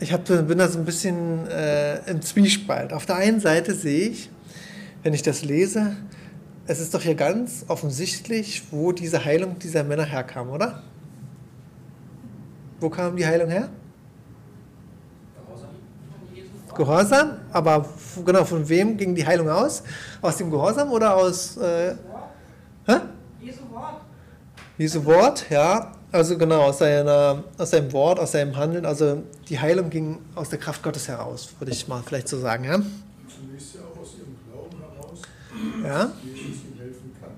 ich 0.00 0.12
hab, 0.12 0.24
bin 0.26 0.58
da 0.58 0.68
so 0.68 0.78
ein 0.78 0.84
bisschen 0.84 1.48
äh, 1.48 2.08
im 2.08 2.22
Zwiespalt. 2.22 2.92
Auf 2.92 3.06
der 3.06 3.16
einen 3.16 3.40
Seite 3.40 3.74
sehe 3.74 4.10
ich, 4.10 4.30
wenn 5.02 5.12
ich 5.12 5.22
das 5.22 5.44
lese, 5.44 5.96
es 6.66 6.80
ist 6.80 6.94
doch 6.94 7.02
hier 7.02 7.14
ganz 7.14 7.64
offensichtlich, 7.68 8.62
wo 8.70 8.92
diese 8.92 9.24
Heilung 9.24 9.58
dieser 9.58 9.82
Männer 9.84 10.04
herkam, 10.04 10.50
oder? 10.50 10.82
Wo 12.78 12.90
kam 12.90 13.16
die 13.16 13.26
Heilung 13.26 13.48
her? 13.48 13.70
Gehorsam. 15.46 15.70
Gehorsam, 16.76 17.30
aber 17.52 17.88
genau, 18.24 18.44
von 18.44 18.68
wem 18.68 18.96
ging 18.96 19.14
die 19.14 19.26
Heilung 19.26 19.48
aus? 19.48 19.82
Aus 20.20 20.36
dem 20.36 20.50
Gehorsam 20.50 20.92
oder 20.92 21.16
aus. 21.16 21.56
Äh? 21.56 21.94
Jesu 23.48 23.70
Wort. 23.70 24.00
Jesu 24.76 25.04
Wort, 25.06 25.46
ja. 25.48 25.92
Also 26.12 26.36
genau, 26.36 26.64
aus, 26.64 26.78
seiner, 26.78 27.44
aus 27.56 27.70
seinem 27.70 27.92
Wort, 27.92 28.18
aus 28.20 28.32
seinem 28.32 28.56
Handeln. 28.56 28.84
Also 28.84 29.22
die 29.48 29.58
Heilung 29.58 29.88
ging 29.88 30.18
aus 30.34 30.50
der 30.50 30.58
Kraft 30.58 30.82
Gottes 30.82 31.08
heraus, 31.08 31.54
würde 31.58 31.72
ich 31.72 31.88
mal 31.88 32.02
vielleicht 32.04 32.28
so 32.28 32.38
sagen. 32.38 32.64
Ja? 32.64 32.74
Zunächst 32.74 33.74
ja 33.74 33.80
auch 33.82 34.00
aus 34.00 34.14
ihrem 34.18 34.36
Glauben 34.50 34.76
heraus, 34.82 35.22
ja. 35.82 36.04
dass 36.04 36.12
Jesus 36.24 36.62
ihm 36.64 36.78
helfen 36.78 37.16
kann. 37.18 37.30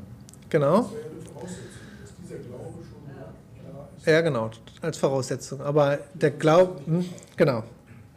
Genau. 0.48 0.82
Das 0.82 0.92
wäre 0.92 1.00
ja 1.00 1.10
eine 1.10 1.22
Voraussetzung, 1.32 1.80
dass 2.02 2.12
dieser 2.22 2.38
Glaube 2.38 2.78
schon 2.82 3.14
klar 3.14 3.88
ist. 3.96 4.06
Ja, 4.06 4.20
genau, 4.20 4.50
als 4.82 4.98
Voraussetzung. 4.98 5.60
Aber 5.60 5.98
der 6.14 6.30
Glaube, 6.32 6.80
hm, 6.86 7.08
genau, 7.36 7.62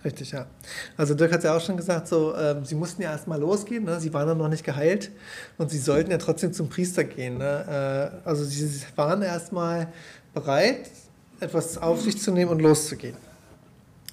richtig, 0.03 0.31
ja. 0.31 0.45
Also 0.97 1.13
Dirk 1.13 1.31
hat 1.31 1.39
es 1.39 1.45
ja 1.45 1.55
auch 1.55 1.61
schon 1.61 1.77
gesagt, 1.77 2.07
so, 2.07 2.35
ähm, 2.35 2.65
sie 2.65 2.75
mussten 2.75 3.01
ja 3.01 3.11
erstmal 3.11 3.39
losgehen, 3.39 3.83
ne? 3.83 3.99
sie 3.99 4.13
waren 4.13 4.27
dann 4.27 4.37
noch 4.37 4.49
nicht 4.49 4.63
geheilt 4.63 5.11
und 5.57 5.69
sie 5.69 5.79
sollten 5.79 6.11
ja 6.11 6.17
trotzdem 6.17 6.53
zum 6.53 6.69
Priester 6.69 7.03
gehen. 7.03 7.37
Ne? 7.37 8.21
Äh, 8.25 8.27
also 8.27 8.43
sie 8.43 8.81
waren 8.95 9.21
erstmal 9.21 9.87
bereit, 10.33 10.89
etwas 11.39 11.77
auf 11.77 12.01
sich 12.01 12.19
zu 12.21 12.31
nehmen 12.31 12.51
und 12.51 12.61
loszugehen. 12.61 13.17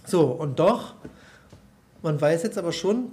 So, 0.06 0.26
und 0.26 0.58
doch, 0.58 0.94
man 2.02 2.20
weiß 2.20 2.42
jetzt 2.42 2.58
aber 2.58 2.72
schon, 2.72 3.12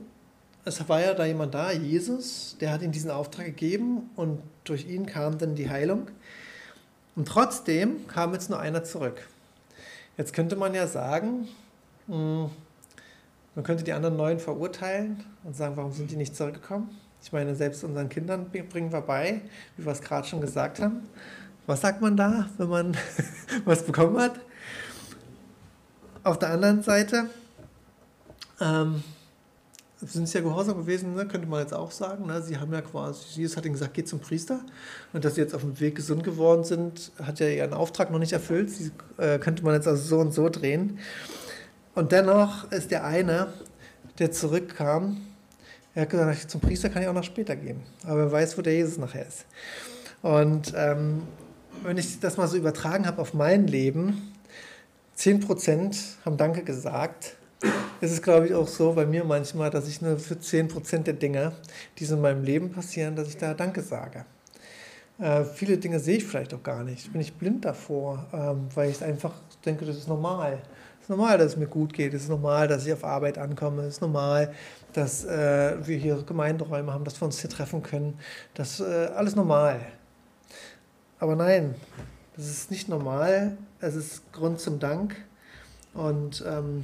es 0.66 0.88
war 0.90 1.02
ja 1.02 1.14
da 1.14 1.26
jemand 1.26 1.54
da, 1.54 1.72
Jesus, 1.72 2.58
der 2.60 2.72
hat 2.72 2.82
ihm 2.82 2.92
diesen 2.92 3.12
Auftrag 3.12 3.46
gegeben 3.46 4.10
und 4.16 4.42
durch 4.64 4.88
ihn 4.88 5.06
kam 5.06 5.38
dann 5.38 5.56
die 5.56 5.70
Heilung. 5.70 6.08
Und 7.16 7.28
trotzdem 7.28 8.06
kam 8.08 8.34
jetzt 8.34 8.50
nur 8.50 8.60
einer 8.60 8.84
zurück. 8.84 9.28
Jetzt 10.18 10.34
könnte 10.34 10.56
man 10.56 10.74
ja 10.74 10.88
sagen, 10.88 11.48
hm, 12.08 12.50
man 13.58 13.64
könnte 13.64 13.84
die 13.84 13.94
anderen 13.94 14.16
neun 14.18 14.38
verurteilen 14.38 15.24
und 15.44 15.56
sagen, 15.56 15.78
warum 15.78 15.92
sind 15.92 16.12
die 16.12 16.16
nicht 16.16 16.36
zurückgekommen? 16.36 16.96
Ich 17.24 17.32
meine, 17.32 17.56
selbst 17.56 17.84
unseren 17.84 18.08
Kindern 18.08 18.52
bringen 18.52 18.92
wir 18.92 19.02
bei, 19.02 19.42
wie 19.76 19.84
wir 19.84 19.92
es 19.94 20.02
gerade 20.02 20.28
schon 20.28 20.42
gesagt 20.42 20.80
haben. 20.80 21.10
Was 21.66 21.82
sagt 21.82 22.00
man 22.00 22.16
da, 22.16 22.48
wenn 22.60 22.70
man 22.70 22.98
was 23.66 23.84
bekommen 23.84 24.20
hat? 24.20 24.40
Auf 26.24 26.38
der 26.38 26.52
anderen 26.52 26.84
Seite 26.84 27.32
ähm, 28.62 29.04
sind 30.02 30.30
sie 30.30 30.38
ja 30.38 30.44
gehorsam 30.44 30.78
gewesen, 30.78 31.16
ne? 31.16 31.28
könnte 31.28 31.48
man 31.48 31.62
jetzt 31.62 31.74
auch 31.74 31.90
sagen. 31.90 32.28
Ne? 32.28 32.44
Sie 32.44 32.60
haben 32.60 32.72
ja 32.72 32.82
quasi, 32.82 33.42
Jesus 33.42 33.58
hat 33.58 33.66
ihnen 33.66 33.74
gesagt, 33.74 33.96
geht 33.96 34.08
zum 34.08 34.20
Priester. 34.20 34.60
Und 35.14 35.26
dass 35.26 35.34
sie 35.34 35.42
jetzt 35.42 35.56
auf 35.56 35.62
dem 35.62 35.80
Weg 35.80 35.96
gesund 35.96 36.24
geworden 36.24 36.64
sind, 36.64 37.12
hat 37.24 37.40
ja 37.40 37.48
ihren 37.48 37.74
Auftrag 37.74 38.12
noch 38.12 38.20
nicht 38.20 38.34
erfüllt. 38.34 38.70
Sie, 38.70 38.92
äh, 39.18 39.40
könnte 39.40 39.64
man 39.64 39.74
jetzt 39.74 39.88
also 39.88 40.04
so 40.04 40.20
und 40.20 40.32
so 40.32 40.48
drehen. 40.48 41.00
Und 41.98 42.12
dennoch 42.12 42.72
ist 42.72 42.92
der 42.92 43.06
eine, 43.06 43.48
der 44.20 44.32
zurückkam, 44.32 45.18
er 45.96 46.04
hat 46.04 46.12
gesagt, 46.12 46.52
zum 46.52 46.62
Priester 46.62 46.90
kann 46.90 47.02
ich 47.02 47.08
auch 47.08 47.14
noch 47.14 47.24
später 47.24 47.56
gehen. 47.56 47.82
Aber 48.06 48.20
er 48.20 48.32
weiß, 48.32 48.56
wo 48.56 48.62
der 48.62 48.74
Jesus 48.76 49.00
nachher 49.00 49.26
ist. 49.26 49.48
Und 50.22 50.76
ähm, 50.76 51.24
wenn 51.82 51.98
ich 51.98 52.20
das 52.20 52.38
mal 52.38 52.48
so 52.48 52.56
übertragen 52.56 53.08
habe 53.08 53.20
auf 53.20 53.34
mein 53.34 53.66
Leben, 53.66 54.32
10% 55.18 55.98
haben 56.24 56.38
Danke 56.38 56.62
gesagt. 56.62 57.36
Es 58.00 58.12
ist, 58.12 58.22
glaube 58.22 58.46
ich, 58.46 58.54
auch 58.54 58.68
so 58.68 58.94
bei 58.94 59.08
mir 59.08 59.24
manchmal, 59.24 59.72
dass 59.72 59.88
ich 59.88 60.00
nur 60.00 60.20
für 60.20 60.36
10% 60.36 61.00
der 61.00 61.16
Dinge, 61.16 61.54
die 61.98 62.06
so 62.06 62.14
in 62.14 62.22
meinem 62.22 62.44
Leben 62.44 62.72
passieren, 62.72 63.16
dass 63.16 63.28
ich 63.28 63.38
da 63.38 63.56
Danke 63.56 63.82
sage. 63.82 64.24
Äh, 65.18 65.46
viele 65.46 65.80
Dinge 65.80 66.00
sehe 66.00 66.18
ich 66.18 66.26
vielleicht 66.26 66.54
auch 66.54 66.62
gar 66.62 66.84
nicht. 66.84 67.12
Bin 67.12 67.22
ich 67.22 67.34
blind 67.34 67.66
davor, 67.66 68.28
ähm, 68.34 68.68
weil 68.76 68.92
ich 68.92 69.04
einfach 69.04 69.34
denke, 69.66 69.84
das 69.84 69.98
ist 69.98 70.08
normal. 70.08 70.62
Ist 71.08 71.12
normal, 71.12 71.38
dass 71.38 71.54
es 71.54 71.56
mir 71.56 71.68
gut 71.68 71.94
geht. 71.94 72.14
Es 72.14 72.24
ist 72.24 72.30
normal, 72.30 72.68
dass 72.68 72.86
ich 72.86 72.92
auf 72.92 73.06
Arbeit 73.06 73.38
ankomme. 73.38 73.84
Es 73.84 73.94
ist 73.94 74.02
normal, 74.02 74.54
dass 74.92 75.24
äh, 75.24 75.78
wir 75.88 75.96
hier 75.96 76.22
Gemeinderäume 76.28 76.92
haben, 76.92 77.06
dass 77.06 77.22
wir 77.22 77.26
uns 77.28 77.40
hier 77.40 77.50
treffen 77.50 77.82
können. 77.82 78.20
Das 78.56 78.82
ist 78.82 78.86
äh, 78.86 79.06
alles 79.16 79.34
normal. 79.34 79.80
Aber 81.18 81.38
nein, 81.38 81.76
das 82.36 82.48
ist 82.48 82.72
nicht 82.72 82.90
normal. 82.90 83.58
Es 83.80 83.96
ist 83.96 84.34
Grund 84.34 84.60
zum 84.60 84.80
Dank. 84.80 85.16
Und 85.94 86.44
ähm, 86.46 86.84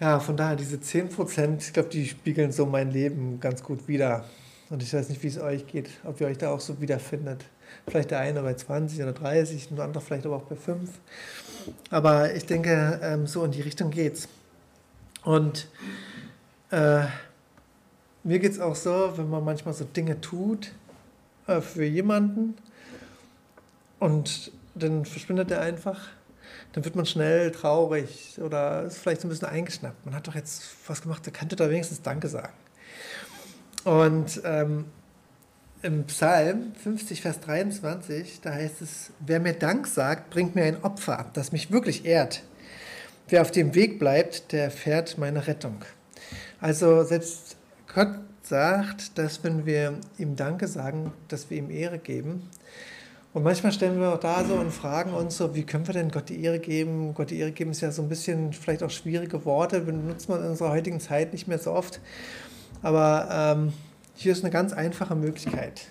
ja, 0.00 0.18
von 0.18 0.38
daher, 0.38 0.56
diese 0.56 0.80
10 0.80 1.10
Prozent, 1.10 1.62
ich 1.62 1.74
glaube, 1.74 1.90
die 1.90 2.06
spiegeln 2.06 2.52
so 2.52 2.64
mein 2.64 2.90
Leben 2.90 3.38
ganz 3.38 3.62
gut 3.62 3.86
wider. 3.86 4.24
Und 4.70 4.82
ich 4.82 4.94
weiß 4.94 5.10
nicht, 5.10 5.22
wie 5.22 5.28
es 5.28 5.38
euch 5.38 5.66
geht, 5.66 5.90
ob 6.04 6.22
ihr 6.22 6.26
euch 6.26 6.38
da 6.38 6.50
auch 6.50 6.60
so 6.60 6.80
wiederfindet. 6.80 7.44
Vielleicht 7.88 8.10
der 8.10 8.20
eine 8.20 8.42
bei 8.42 8.54
20 8.54 9.02
oder 9.02 9.12
30, 9.12 9.70
ein 9.70 9.80
anderer 9.80 10.02
vielleicht 10.02 10.26
aber 10.26 10.36
auch 10.36 10.42
bei 10.42 10.56
5. 10.56 10.90
Aber 11.90 12.34
ich 12.34 12.46
denke, 12.46 13.00
ähm, 13.02 13.26
so 13.26 13.44
in 13.44 13.50
die 13.50 13.60
Richtung 13.60 13.90
geht's. 13.90 14.28
Und 15.24 15.68
äh, 16.70 17.04
mir 18.24 18.38
geht 18.38 18.52
es 18.52 18.60
auch 18.60 18.76
so, 18.76 19.12
wenn 19.16 19.30
man 19.30 19.44
manchmal 19.44 19.74
so 19.74 19.84
Dinge 19.84 20.20
tut 20.20 20.72
äh, 21.46 21.60
für 21.60 21.84
jemanden, 21.84 22.56
und 24.02 24.50
dann 24.74 25.04
verschwindet 25.04 25.52
er 25.52 25.60
einfach. 25.60 26.08
Dann 26.72 26.84
wird 26.84 26.96
man 26.96 27.06
schnell 27.06 27.52
traurig 27.52 28.36
oder 28.42 28.82
ist 28.82 28.98
vielleicht 28.98 29.20
so 29.20 29.28
ein 29.28 29.30
bisschen 29.30 29.46
eingeschnappt. 29.46 30.04
Man 30.04 30.12
hat 30.16 30.26
doch 30.26 30.34
jetzt 30.34 30.74
was 30.88 31.02
gemacht, 31.02 31.24
der 31.24 31.32
könnte 31.32 31.54
da 31.54 31.70
wenigstens 31.70 32.02
Danke 32.02 32.26
sagen. 32.26 32.52
Und 33.84 34.42
ähm, 34.44 34.86
im 35.82 36.04
Psalm 36.04 36.72
50, 36.82 37.22
Vers 37.22 37.40
23, 37.40 38.40
da 38.40 38.52
heißt 38.52 38.82
es, 38.82 39.10
wer 39.18 39.40
mir 39.40 39.52
Dank 39.52 39.88
sagt, 39.88 40.30
bringt 40.30 40.54
mir 40.54 40.64
ein 40.64 40.82
Opfer, 40.82 41.26
das 41.32 41.50
mich 41.50 41.72
wirklich 41.72 42.04
ehrt. 42.04 42.44
Wer 43.28 43.42
auf 43.42 43.50
dem 43.50 43.74
Weg 43.74 43.98
bleibt, 43.98 44.52
der 44.52 44.64
erfährt 44.64 45.18
meine 45.18 45.46
Rettung. 45.46 45.84
Also 46.60 47.02
selbst 47.02 47.56
Gott 47.92 48.20
sagt, 48.42 49.18
dass 49.18 49.42
wenn 49.42 49.66
wir 49.66 49.98
ihm 50.18 50.36
Danke 50.36 50.68
sagen, 50.68 51.12
dass 51.28 51.50
wir 51.50 51.58
ihm 51.58 51.70
Ehre 51.70 51.98
geben. 51.98 52.48
Und 53.32 53.42
manchmal 53.42 53.72
stellen 53.72 53.98
wir 53.98 54.12
auch 54.12 54.20
da 54.20 54.44
so 54.44 54.54
und 54.54 54.70
fragen 54.70 55.14
uns 55.14 55.36
so, 55.36 55.54
wie 55.54 55.64
können 55.64 55.86
wir 55.86 55.94
denn 55.94 56.10
Gott 56.10 56.28
die 56.28 56.44
Ehre 56.44 56.58
geben? 56.58 57.14
Gott 57.14 57.30
die 57.30 57.38
Ehre 57.38 57.52
geben 57.52 57.70
ist 57.70 57.80
ja 57.80 57.90
so 57.90 58.02
ein 58.02 58.08
bisschen 58.08 58.52
vielleicht 58.52 58.82
auch 58.82 58.90
schwierige 58.90 59.44
Worte, 59.44 59.80
benutzt 59.80 60.28
man 60.28 60.40
in 60.40 60.50
unserer 60.50 60.70
heutigen 60.70 61.00
Zeit 61.00 61.32
nicht 61.32 61.48
mehr 61.48 61.58
so 61.58 61.72
oft. 61.72 62.00
Aber 62.82 63.28
ähm, 63.56 63.72
hier 64.14 64.32
ist 64.32 64.44
eine 64.44 64.52
ganz 64.52 64.72
einfache 64.72 65.14
Möglichkeit. 65.14 65.88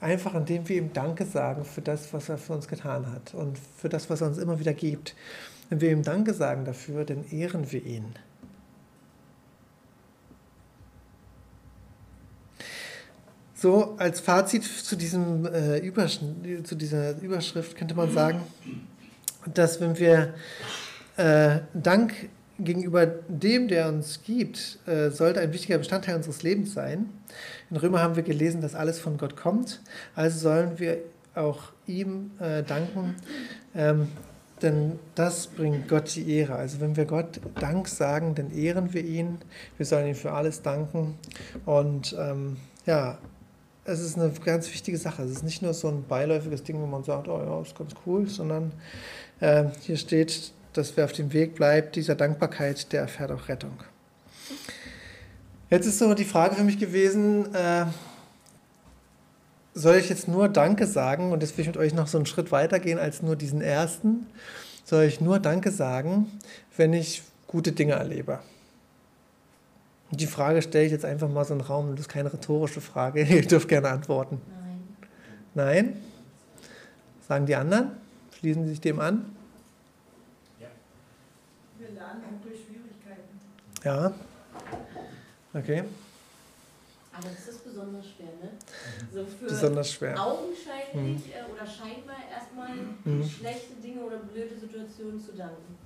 Einfach 0.00 0.34
indem 0.34 0.68
wir 0.68 0.76
ihm 0.76 0.92
Danke 0.92 1.24
sagen 1.24 1.64
für 1.64 1.80
das, 1.80 2.12
was 2.12 2.28
er 2.28 2.38
für 2.38 2.52
uns 2.52 2.68
getan 2.68 3.10
hat 3.10 3.34
und 3.34 3.58
für 3.58 3.88
das, 3.88 4.08
was 4.10 4.20
er 4.20 4.28
uns 4.28 4.38
immer 4.38 4.60
wieder 4.60 4.72
gibt. 4.72 5.14
Wenn 5.68 5.80
wir 5.80 5.90
ihm 5.90 6.02
Danke 6.02 6.34
sagen 6.34 6.64
dafür, 6.64 7.04
dann 7.04 7.24
ehren 7.30 7.70
wir 7.72 7.84
ihn. 7.84 8.14
So, 13.54 13.96
als 13.98 14.20
Fazit 14.20 14.62
zu, 14.62 14.94
diesem, 14.94 15.44
äh, 15.46 15.78
Übersch 15.78 16.20
zu 16.62 16.76
dieser 16.76 17.20
Überschrift 17.20 17.76
könnte 17.76 17.96
man 17.96 18.12
sagen, 18.12 18.40
dass 19.52 19.80
wenn 19.80 19.98
wir 19.98 20.34
äh, 21.16 21.58
Dank 21.74 22.28
gegenüber 22.58 23.06
dem, 23.06 23.68
der 23.68 23.88
uns 23.88 24.22
gibt, 24.24 24.78
äh, 24.86 25.10
sollte 25.10 25.40
ein 25.40 25.52
wichtiger 25.52 25.78
Bestandteil 25.78 26.16
unseres 26.16 26.42
Lebens 26.42 26.74
sein. 26.74 27.08
In 27.70 27.76
Römer 27.76 28.00
haben 28.00 28.16
wir 28.16 28.22
gelesen, 28.22 28.60
dass 28.60 28.74
alles 28.74 28.98
von 28.98 29.16
Gott 29.16 29.36
kommt. 29.36 29.80
Also 30.14 30.38
sollen 30.38 30.78
wir 30.78 30.98
auch 31.34 31.72
ihm 31.86 32.32
äh, 32.40 32.62
danken, 32.62 33.14
ähm, 33.74 34.08
denn 34.60 34.98
das 35.14 35.46
bringt 35.46 35.88
Gott 35.88 36.14
die 36.16 36.28
Ehre. 36.36 36.56
Also 36.56 36.80
wenn 36.80 36.96
wir 36.96 37.04
Gott 37.04 37.40
Dank 37.60 37.86
sagen, 37.86 38.34
dann 38.34 38.50
ehren 38.50 38.92
wir 38.92 39.04
ihn. 39.04 39.38
Wir 39.76 39.86
sollen 39.86 40.08
ihm 40.08 40.16
für 40.16 40.32
alles 40.32 40.62
danken. 40.62 41.14
Und 41.64 42.16
ähm, 42.18 42.56
ja, 42.84 43.18
es 43.84 44.00
ist 44.00 44.18
eine 44.18 44.30
ganz 44.44 44.70
wichtige 44.72 44.98
Sache. 44.98 45.22
Es 45.22 45.30
ist 45.30 45.44
nicht 45.44 45.62
nur 45.62 45.74
so 45.74 45.88
ein 45.88 46.04
beiläufiges 46.08 46.64
Ding, 46.64 46.80
wo 46.80 46.86
man 46.86 47.04
sagt, 47.04 47.28
oh 47.28 47.38
ja, 47.38 47.60
ist 47.62 47.78
ganz 47.78 47.92
cool, 48.04 48.26
sondern 48.26 48.72
äh, 49.40 49.64
hier 49.82 49.96
steht, 49.96 50.52
dass 50.72 50.96
wer 50.96 51.04
auf 51.04 51.12
dem 51.12 51.32
Weg 51.32 51.54
bleibt, 51.54 51.96
dieser 51.96 52.14
Dankbarkeit, 52.14 52.92
der 52.92 53.02
erfährt 53.02 53.30
auch 53.30 53.48
Rettung. 53.48 53.82
Jetzt 55.70 55.86
ist 55.86 55.98
so 55.98 56.14
die 56.14 56.24
Frage 56.24 56.54
für 56.54 56.64
mich 56.64 56.78
gewesen, 56.78 57.54
äh, 57.54 57.84
soll 59.74 59.96
ich 59.96 60.08
jetzt 60.08 60.26
nur 60.26 60.48
Danke 60.48 60.86
sagen 60.86 61.30
und 61.30 61.42
jetzt 61.42 61.56
will 61.56 61.62
ich 61.62 61.68
mit 61.68 61.76
euch 61.76 61.94
noch 61.94 62.06
so 62.06 62.18
einen 62.18 62.26
Schritt 62.26 62.50
weiter 62.50 62.80
gehen 62.80 62.98
als 62.98 63.22
nur 63.22 63.36
diesen 63.36 63.60
ersten? 63.60 64.26
Soll 64.84 65.04
ich 65.04 65.20
nur 65.20 65.38
Danke 65.38 65.70
sagen, 65.70 66.26
wenn 66.76 66.92
ich 66.92 67.22
gute 67.46 67.72
Dinge 67.72 67.92
erlebe? 67.92 68.40
Die 70.10 70.26
Frage 70.26 70.62
stelle 70.62 70.86
ich 70.86 70.92
jetzt 70.92 71.04
einfach 71.04 71.28
mal 71.28 71.44
so 71.44 71.52
in 71.52 71.58
den 71.58 71.66
Raum. 71.66 71.90
Das 71.90 72.00
ist 72.00 72.08
keine 72.08 72.32
rhetorische 72.32 72.80
Frage. 72.80 73.22
Ihr 73.28 73.46
dürft 73.46 73.68
gerne 73.68 73.88
antworten. 73.90 74.40
Nein. 75.54 75.86
Nein? 75.86 75.96
Sagen 77.28 77.44
die 77.44 77.54
anderen? 77.56 77.90
Schließen 78.38 78.64
sie 78.64 78.70
sich 78.70 78.80
dem 78.80 79.00
an? 79.00 79.36
Auch 82.08 82.42
durch 82.42 82.60
Schwierigkeiten. 82.64 83.40
Ja. 83.84 84.12
Okay. 85.54 85.84
Aber 87.12 87.28
das 87.30 87.48
ist 87.48 87.64
besonders 87.64 88.06
schwer, 88.06 88.28
ne? 88.40 88.50
So 89.12 89.24
für 89.24 89.46
besonders 89.46 89.92
schwer. 89.92 90.24
augenscheinlich 90.24 90.94
mhm. 90.94 91.32
Äh, 91.32 91.52
oder 91.52 91.66
scheinbar 91.66 92.16
erstmal 92.32 92.76
mhm. 93.04 93.28
schlechte 93.28 93.74
Dinge 93.82 94.02
oder 94.02 94.18
blöde 94.18 94.56
Situationen 94.56 95.20
zu 95.20 95.32
danken. 95.32 95.76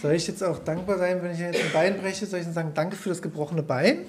Soll 0.00 0.12
ich 0.12 0.26
jetzt 0.26 0.42
auch 0.42 0.58
dankbar 0.58 0.98
sein, 0.98 1.22
wenn 1.22 1.32
ich 1.32 1.38
jetzt 1.38 1.62
ein 1.62 1.72
Bein 1.72 1.98
breche? 2.00 2.26
Soll 2.26 2.40
ich 2.40 2.44
dann 2.44 2.54
sagen, 2.54 2.72
danke 2.74 2.96
für 2.96 3.08
das 3.08 3.22
gebrochene 3.22 3.62
Bein? 3.62 4.06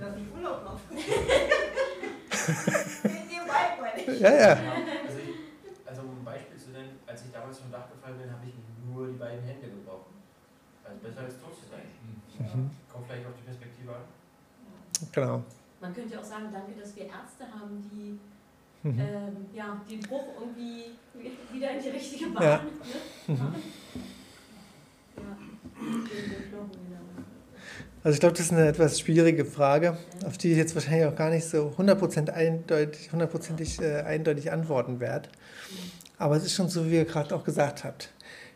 Dass 0.00 0.16
ich 0.16 0.34
Urlaub 0.36 0.64
noch. 0.64 0.80
ja, 4.20 4.34
ja. 4.34 4.48
Also, 4.50 5.18
ich, 5.18 5.34
also 5.86 6.02
um 6.02 6.18
ein 6.18 6.24
Beispiel 6.24 6.58
zu 6.58 6.70
nennen, 6.70 6.98
als 7.06 7.22
ich 7.22 7.32
damals 7.32 7.58
vom 7.58 7.72
Dach 7.72 7.88
gefallen 7.90 8.18
bin, 8.18 8.30
habe 8.30 8.46
ich 8.46 8.54
nur 8.86 9.08
die 9.08 9.13
beiden 9.24 9.44
Hände 9.44 9.68
gebrochen. 9.68 10.14
Also 10.84 10.98
besser 11.00 11.20
als 11.24 11.40
tot 11.40 11.56
zu 11.56 11.64
sein. 11.70 11.88
Mhm. 12.38 12.70
Kommt 12.92 13.06
vielleicht 13.08 13.26
auf 13.26 13.32
die 13.38 13.46
Perspektive 13.48 13.90
an. 13.92 14.04
Genau. 15.12 15.42
Man 15.80 15.94
könnte 15.94 16.18
auch 16.18 16.24
sagen, 16.24 16.46
danke, 16.52 16.72
dass 16.78 16.94
wir 16.96 17.04
Ärzte 17.06 17.44
haben, 17.44 17.82
die 17.90 18.18
mhm. 18.88 19.00
ähm, 19.00 19.46
ja, 19.52 19.80
den 19.88 20.00
Bruch 20.00 20.26
irgendwie 20.38 20.92
wieder 21.52 21.70
in 21.70 21.82
die 21.82 21.88
richtige 21.88 22.30
Bahn 22.30 22.42
ja. 22.42 22.56
ne? 22.58 23.38
mhm. 23.38 23.54
Also 28.02 28.16
ich 28.16 28.20
glaube, 28.20 28.36
das 28.36 28.46
ist 28.46 28.52
eine 28.52 28.68
etwas 28.68 29.00
schwierige 29.00 29.46
Frage, 29.46 29.96
auf 30.26 30.36
die 30.36 30.52
ich 30.52 30.58
jetzt 30.58 30.74
wahrscheinlich 30.74 31.06
auch 31.06 31.16
gar 31.16 31.30
nicht 31.30 31.46
so 31.46 31.74
100% 31.78 32.28
eindeutig, 32.28 33.10
hundertprozentig 33.10 33.80
äh, 33.80 34.02
eindeutig 34.02 34.52
antworten 34.52 35.00
werde. 35.00 35.30
Aber 36.18 36.36
es 36.36 36.44
ist 36.44 36.54
schon 36.54 36.68
so, 36.68 36.86
wie 36.90 36.96
ihr 36.96 37.06
gerade 37.06 37.34
auch 37.34 37.44
gesagt 37.44 37.82
habt. 37.84 38.13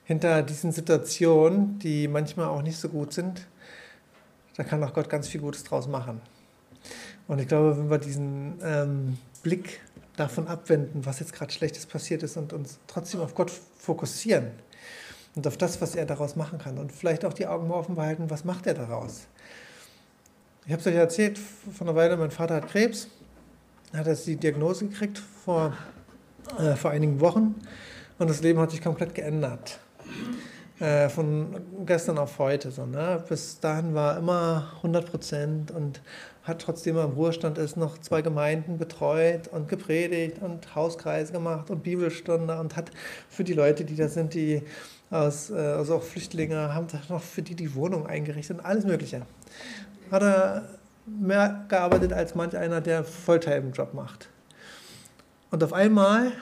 Hinter 0.08 0.42
diesen 0.42 0.72
Situationen, 0.72 1.78
die 1.80 2.08
manchmal 2.08 2.46
auch 2.46 2.62
nicht 2.62 2.78
so 2.78 2.88
gut 2.88 3.12
sind, 3.12 3.46
da 4.56 4.64
kann 4.64 4.82
auch 4.82 4.94
Gott 4.94 5.10
ganz 5.10 5.28
viel 5.28 5.42
Gutes 5.42 5.64
draus 5.64 5.86
machen. 5.86 6.22
Und 7.26 7.40
ich 7.40 7.46
glaube, 7.46 7.76
wenn 7.76 7.90
wir 7.90 7.98
diesen 7.98 8.54
ähm, 8.64 9.18
Blick 9.42 9.80
davon 10.16 10.48
abwenden, 10.48 11.04
was 11.04 11.20
jetzt 11.20 11.34
gerade 11.34 11.52
Schlechtes 11.52 11.84
passiert 11.84 12.22
ist 12.22 12.38
und 12.38 12.54
uns 12.54 12.78
trotzdem 12.86 13.20
auf 13.20 13.34
Gott 13.34 13.50
fokussieren 13.50 14.46
und 15.34 15.46
auf 15.46 15.58
das, 15.58 15.78
was 15.82 15.94
er 15.94 16.06
daraus 16.06 16.36
machen 16.36 16.58
kann 16.58 16.78
und 16.78 16.90
vielleicht 16.90 17.26
auch 17.26 17.34
die 17.34 17.46
Augen 17.46 17.70
offen 17.70 17.94
behalten, 17.94 18.30
was 18.30 18.46
macht 18.46 18.66
er 18.66 18.72
daraus. 18.72 19.26
Ich 20.64 20.72
habe 20.72 20.80
es 20.80 20.86
euch 20.86 20.94
erzählt, 20.94 21.38
vor 21.38 21.86
einer 21.86 21.94
Weile, 21.94 22.16
mein 22.16 22.30
Vater 22.30 22.54
hat 22.54 22.68
Krebs, 22.70 23.08
hat 23.92 24.06
er 24.06 24.14
die 24.14 24.36
Diagnose 24.36 24.86
gekriegt 24.86 25.18
vor, 25.44 25.76
äh, 26.58 26.76
vor 26.76 26.92
einigen 26.92 27.20
Wochen 27.20 27.56
und 28.18 28.30
das 28.30 28.40
Leben 28.40 28.58
hat 28.58 28.70
sich 28.70 28.80
komplett 28.80 29.14
geändert. 29.14 29.80
Äh, 30.80 31.08
von 31.08 31.56
gestern 31.86 32.18
auf 32.18 32.38
heute. 32.38 32.70
So, 32.70 32.86
ne? 32.86 33.22
Bis 33.28 33.58
dahin 33.58 33.94
war 33.94 34.16
immer 34.16 34.72
100 34.76 35.10
Prozent 35.10 35.70
und 35.72 36.00
hat 36.44 36.62
trotzdem 36.62 36.96
im 36.96 37.10
Ruhestand 37.10 37.58
ist 37.58 37.76
noch 37.76 37.98
zwei 37.98 38.22
Gemeinden 38.22 38.78
betreut 38.78 39.48
und 39.48 39.68
gepredigt 39.68 40.40
und 40.40 40.74
Hauskreise 40.76 41.32
gemacht 41.32 41.68
und 41.70 41.82
Bibelstunde 41.82 42.58
und 42.60 42.76
hat 42.76 42.92
für 43.28 43.42
die 43.42 43.54
Leute, 43.54 43.84
die 43.84 43.96
da 43.96 44.08
sind, 44.08 44.34
die 44.34 44.62
aus, 45.10 45.50
äh, 45.50 45.56
also 45.56 45.96
auch 45.96 46.02
Flüchtlinge, 46.02 46.72
haben 46.72 46.86
noch 47.08 47.22
für 47.22 47.42
die 47.42 47.56
die 47.56 47.74
Wohnung 47.74 48.06
eingerichtet 48.06 48.58
und 48.58 48.64
alles 48.64 48.84
Mögliche. 48.84 49.22
Hat 50.12 50.22
er 50.22 50.68
mehr 51.06 51.64
gearbeitet 51.68 52.12
als 52.12 52.36
manch 52.36 52.56
einer, 52.56 52.80
der 52.80 53.02
Volltime-Job 53.02 53.94
macht. 53.94 54.28
Und 55.50 55.64
auf 55.64 55.72
einmal 55.72 56.32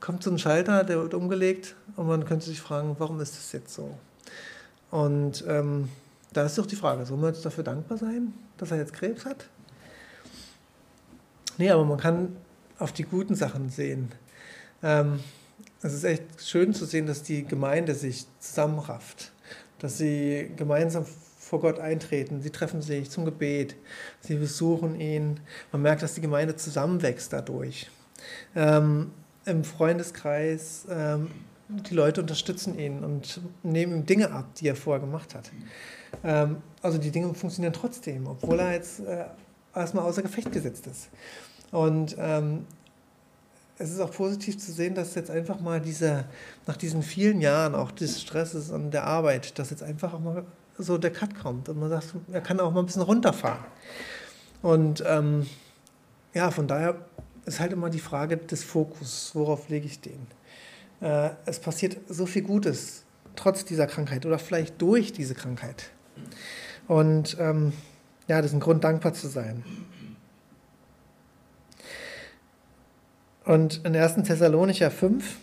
kommt 0.00 0.22
so 0.22 0.30
ein 0.30 0.38
Schalter, 0.38 0.84
der 0.84 0.98
wird 1.02 1.14
umgelegt 1.14 1.74
und 1.96 2.06
man 2.06 2.24
könnte 2.24 2.46
sich 2.46 2.60
fragen, 2.60 2.96
warum 2.98 3.20
ist 3.20 3.36
das 3.36 3.52
jetzt 3.52 3.74
so? 3.74 3.98
Und 4.90 5.44
ähm, 5.48 5.88
da 6.32 6.44
ist 6.44 6.58
doch 6.58 6.66
die 6.66 6.76
Frage, 6.76 7.06
soll 7.06 7.18
man 7.18 7.32
jetzt 7.32 7.44
dafür 7.44 7.64
dankbar 7.64 7.98
sein, 7.98 8.34
dass 8.58 8.70
er 8.70 8.78
jetzt 8.78 8.92
Krebs 8.92 9.24
hat? 9.24 9.48
Nee, 11.58 11.70
aber 11.70 11.84
man 11.84 11.98
kann 11.98 12.36
auf 12.78 12.92
die 12.92 13.04
guten 13.04 13.34
Sachen 13.34 13.70
sehen. 13.70 14.12
Ähm, 14.82 15.20
es 15.82 15.94
ist 15.94 16.04
echt 16.04 16.24
schön 16.42 16.74
zu 16.74 16.84
sehen, 16.84 17.06
dass 17.06 17.22
die 17.22 17.44
Gemeinde 17.44 17.94
sich 17.94 18.26
zusammenrafft, 18.38 19.32
dass 19.78 19.98
sie 19.98 20.50
gemeinsam 20.56 21.06
vor 21.38 21.60
Gott 21.60 21.78
eintreten. 21.78 22.42
Sie 22.42 22.50
treffen 22.50 22.82
sich 22.82 23.10
zum 23.10 23.24
Gebet, 23.24 23.76
sie 24.20 24.34
besuchen 24.34 25.00
ihn. 25.00 25.40
Man 25.72 25.82
merkt, 25.82 26.02
dass 26.02 26.14
die 26.14 26.20
Gemeinde 26.20 26.56
zusammenwächst 26.56 27.32
dadurch. 27.32 27.88
Ähm, 28.54 29.12
Im 29.46 29.64
Freundeskreis, 29.64 30.86
ähm, 30.90 31.30
die 31.68 31.94
Leute 31.94 32.20
unterstützen 32.20 32.78
ihn 32.78 33.02
und 33.02 33.40
nehmen 33.62 33.92
ihm 33.92 34.06
Dinge 34.06 34.30
ab, 34.30 34.54
die 34.56 34.68
er 34.68 34.76
vorher 34.76 35.00
gemacht 35.00 35.34
hat. 35.34 35.50
Ähm, 36.22 36.58
also 36.82 36.98
die 36.98 37.10
Dinge 37.10 37.32
funktionieren 37.34 37.72
trotzdem, 37.72 38.26
obwohl 38.26 38.60
er 38.60 38.72
jetzt 38.72 39.00
äh, 39.00 39.24
erstmal 39.74 40.04
außer 40.04 40.22
Gefecht 40.22 40.52
gesetzt 40.52 40.86
ist. 40.86 41.08
Und 41.72 42.16
ähm, 42.18 42.66
es 43.78 43.90
ist 43.90 44.00
auch 44.00 44.10
positiv 44.10 44.58
zu 44.58 44.72
sehen, 44.72 44.94
dass 44.94 45.14
jetzt 45.14 45.30
einfach 45.30 45.60
mal 45.60 45.80
diese, 45.80 46.24
nach 46.66 46.76
diesen 46.76 47.02
vielen 47.02 47.40
Jahren 47.40 47.74
auch 47.74 47.90
des 47.90 48.22
Stresses 48.22 48.70
und 48.70 48.90
der 48.90 49.04
Arbeit, 49.04 49.58
dass 49.58 49.70
jetzt 49.70 49.82
einfach 49.82 50.14
auch 50.14 50.20
mal 50.20 50.44
so 50.78 50.98
der 50.98 51.12
Cut 51.12 51.38
kommt 51.38 51.68
und 51.68 51.78
man 51.78 51.90
sagt, 51.90 52.14
er 52.32 52.40
kann 52.40 52.60
auch 52.60 52.72
mal 52.72 52.80
ein 52.80 52.86
bisschen 52.86 53.02
runterfahren. 53.02 53.64
Und 54.62 55.02
ähm, 55.06 55.46
ja, 56.34 56.50
von 56.50 56.66
daher 56.66 56.96
ist 57.46 57.60
halt 57.60 57.72
immer 57.72 57.90
die 57.90 58.00
Frage 58.00 58.36
des 58.36 58.62
Fokus, 58.64 59.30
worauf 59.34 59.68
lege 59.68 59.86
ich 59.86 60.00
den? 60.00 60.26
Äh, 61.00 61.30
es 61.46 61.60
passiert 61.60 61.96
so 62.08 62.26
viel 62.26 62.42
Gutes 62.42 63.04
trotz 63.36 63.64
dieser 63.64 63.86
Krankheit 63.86 64.26
oder 64.26 64.38
vielleicht 64.38 64.80
durch 64.82 65.12
diese 65.12 65.34
Krankheit. 65.34 65.90
Und 66.88 67.36
ähm, 67.38 67.72
ja, 68.28 68.38
das 68.38 68.46
ist 68.46 68.54
ein 68.54 68.60
Grund, 68.60 68.82
dankbar 68.82 69.14
zu 69.14 69.28
sein. 69.28 69.64
Und 73.44 73.84
in 73.84 73.94
1. 73.94 74.26
Thessalonicher 74.26 74.90
5, 74.90 75.36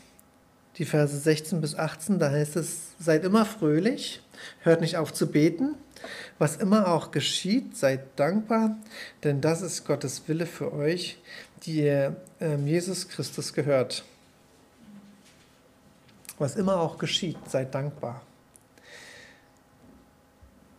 die 0.77 0.85
Verse 0.85 1.17
16 1.17 1.61
bis 1.61 1.75
18, 1.75 2.19
da 2.19 2.31
heißt 2.31 2.57
es, 2.57 2.91
seid 2.99 3.23
immer 3.23 3.45
fröhlich, 3.45 4.21
hört 4.61 4.81
nicht 4.81 4.97
auf 4.97 5.13
zu 5.13 5.31
beten, 5.31 5.75
was 6.37 6.57
immer 6.57 6.89
auch 6.89 7.11
geschieht, 7.11 7.77
seid 7.77 8.19
dankbar, 8.19 8.77
denn 9.23 9.39
das 9.39 9.61
ist 9.61 9.85
Gottes 9.85 10.27
Wille 10.27 10.45
für 10.45 10.73
euch, 10.73 11.17
die 11.65 12.11
ähm, 12.39 12.67
Jesus 12.67 13.07
Christus 13.07 13.53
gehört. 13.53 14.03
Was 16.37 16.55
immer 16.55 16.79
auch 16.79 16.97
geschieht, 16.97 17.37
seid 17.47 17.73
dankbar. 17.73 18.21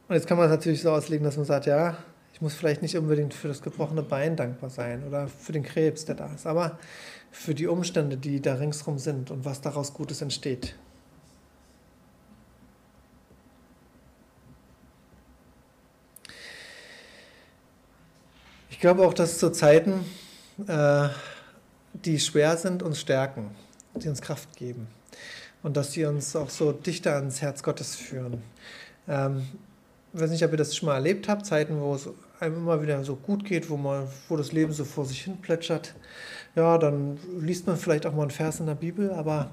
Und 0.09 0.15
jetzt 0.15 0.27
kann 0.27 0.37
man 0.37 0.47
es 0.47 0.53
natürlich 0.53 0.83
so 0.83 0.91
auslegen, 0.91 1.25
dass 1.25 1.37
man 1.37 1.47
sagt, 1.47 1.67
ja, 1.67 1.97
ich 2.35 2.41
muss 2.41 2.55
vielleicht 2.55 2.83
nicht 2.83 2.97
unbedingt 2.97 3.33
für 3.33 3.49
das 3.49 3.63
gebrochene 3.63 4.03
Bein 4.03 4.37
dankbar 4.37 4.69
sein 4.69 5.05
oder 5.07 5.29
für 5.29 5.53
den 5.53 5.63
Krebs, 5.63 6.05
der 6.05 6.17
da 6.17 6.27
ist, 6.35 6.47
aber 6.47 6.79
für 7.31 7.55
die 7.55 7.67
Umstände, 7.67 8.17
die 8.17 8.43
da 8.43 8.55
ringsherum 8.55 8.99
sind 8.99 9.31
und 9.31 9.45
was 9.45 9.61
daraus 9.61 9.95
Gutes 9.95 10.21
entsteht. 10.21 10.75
Ich 18.69 18.81
glaube 18.81 19.07
auch, 19.07 19.15
dass 19.15 19.39
zu 19.39 19.51
Zeiten, 19.51 20.05
äh, 20.67 21.09
die 21.93 22.19
schwer 22.19 22.57
sind, 22.57 22.83
uns 22.83 23.01
stärken, 23.01 23.55
die 23.95 24.09
uns 24.09 24.21
Kraft 24.21 24.57
geben. 24.57 24.89
und 25.65 25.77
dass 25.77 25.93
sie 25.93 26.05
uns 26.05 26.37
auch 26.37 26.51
so 26.51 26.71
dichter 26.73 27.17
ans 27.17 27.41
Herz 27.41 27.63
Gottes 27.63 27.97
führen. 27.97 28.43
Ähm, 29.09 29.43
ich 30.13 30.21
weiß 30.21 30.31
nicht, 30.31 30.45
ob 30.45 30.53
ihr 30.53 30.59
das 30.59 30.77
schon 30.77 30.87
mal 30.87 30.95
erlebt 30.95 31.27
habt, 31.29 31.45
Zeiten, 31.47 31.81
wo 31.81 31.95
es 31.95 32.09
einem 32.39 32.57
immer 32.59 32.81
wieder 32.81 33.03
so 33.03 33.17
gut 33.17 33.45
geht, 33.45 33.69
wo, 33.71 33.77
man, 33.77 34.07
wo 34.29 34.37
das 34.37 34.53
Leben 34.53 34.73
so 34.73 34.85
vor 34.85 35.07
sich 35.07 35.23
hin 35.23 35.39
plätschert. 35.39 35.95
Ja, 36.55 36.79
dann 36.79 37.19
liest 37.41 37.67
man 37.67 37.77
vielleicht 37.77 38.07
auch 38.07 38.15
mal 38.15 38.23
einen 38.23 38.31
Vers 38.31 38.61
in 38.61 38.67
der 38.67 38.77
Bibel, 38.77 39.11
aber 39.11 39.51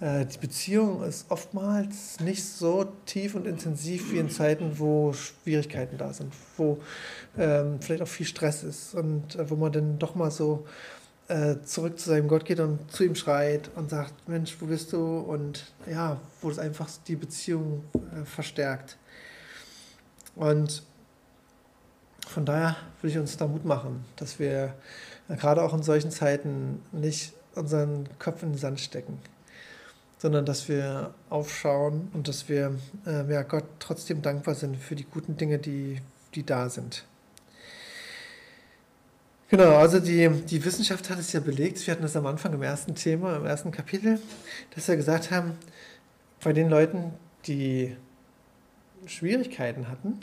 äh, 0.00 0.26
die 0.26 0.38
Beziehung 0.38 1.02
ist 1.02 1.30
oftmals 1.30 2.20
nicht 2.20 2.44
so 2.44 2.92
tief 3.06 3.34
und 3.34 3.46
intensiv 3.46 4.12
wie 4.12 4.18
in 4.18 4.28
Zeiten, 4.28 4.78
wo 4.78 5.14
Schwierigkeiten 5.14 5.96
da 5.96 6.12
sind, 6.12 6.34
wo 6.58 6.78
ähm, 7.38 7.80
vielleicht 7.80 8.02
auch 8.02 8.08
viel 8.08 8.26
Stress 8.26 8.64
ist 8.64 8.94
und 8.94 9.36
äh, 9.36 9.48
wo 9.48 9.56
man 9.56 9.72
dann 9.72 9.98
doch 9.98 10.14
mal 10.14 10.30
so 10.30 10.66
äh, 11.28 11.56
zurück 11.64 11.98
zu 11.98 12.10
seinem 12.10 12.28
Gott 12.28 12.44
geht 12.44 12.60
und 12.60 12.90
zu 12.90 13.04
ihm 13.04 13.14
schreit 13.14 13.70
und 13.74 13.88
sagt, 13.88 14.28
Mensch, 14.28 14.56
wo 14.60 14.66
bist 14.66 14.92
du? 14.92 15.20
Und 15.20 15.72
ja, 15.90 16.18
wo 16.42 16.50
es 16.50 16.58
einfach 16.58 16.90
die 17.06 17.16
Beziehung 17.16 17.84
äh, 17.94 18.26
verstärkt. 18.26 18.98
Und 20.34 20.82
von 22.32 22.46
daher 22.46 22.76
will 23.00 23.10
ich 23.10 23.18
uns 23.18 23.36
da 23.36 23.46
Mut 23.46 23.64
machen, 23.64 24.04
dass 24.16 24.38
wir 24.38 24.74
äh, 25.28 25.36
gerade 25.36 25.62
auch 25.62 25.74
in 25.74 25.82
solchen 25.82 26.10
Zeiten 26.10 26.82
nicht 26.90 27.34
unseren 27.54 28.08
Kopf 28.18 28.42
in 28.42 28.52
den 28.52 28.58
Sand 28.58 28.80
stecken, 28.80 29.18
sondern 30.18 30.46
dass 30.46 30.68
wir 30.68 31.14
aufschauen 31.28 32.10
und 32.14 32.28
dass 32.28 32.48
wir 32.48 32.74
äh, 33.06 33.30
ja, 33.32 33.42
Gott 33.42 33.64
trotzdem 33.78 34.22
dankbar 34.22 34.54
sind 34.54 34.76
für 34.76 34.94
die 34.94 35.04
guten 35.04 35.36
Dinge, 35.36 35.58
die, 35.58 36.00
die 36.34 36.44
da 36.44 36.68
sind. 36.70 37.04
Genau, 39.48 39.76
also 39.76 40.00
die, 40.00 40.30
die 40.30 40.64
Wissenschaft 40.64 41.10
hat 41.10 41.18
es 41.18 41.32
ja 41.34 41.40
belegt, 41.40 41.86
wir 41.86 41.92
hatten 41.92 42.02
das 42.02 42.16
am 42.16 42.24
Anfang 42.24 42.54
im 42.54 42.62
ersten 42.62 42.94
Thema, 42.94 43.36
im 43.36 43.44
ersten 43.44 43.70
Kapitel, 43.70 44.18
dass 44.74 44.88
wir 44.88 44.96
gesagt 44.96 45.30
haben, 45.30 45.58
bei 46.42 46.54
den 46.54 46.70
Leuten, 46.70 47.12
die 47.46 47.94
Schwierigkeiten 49.04 49.88
hatten 49.88 50.20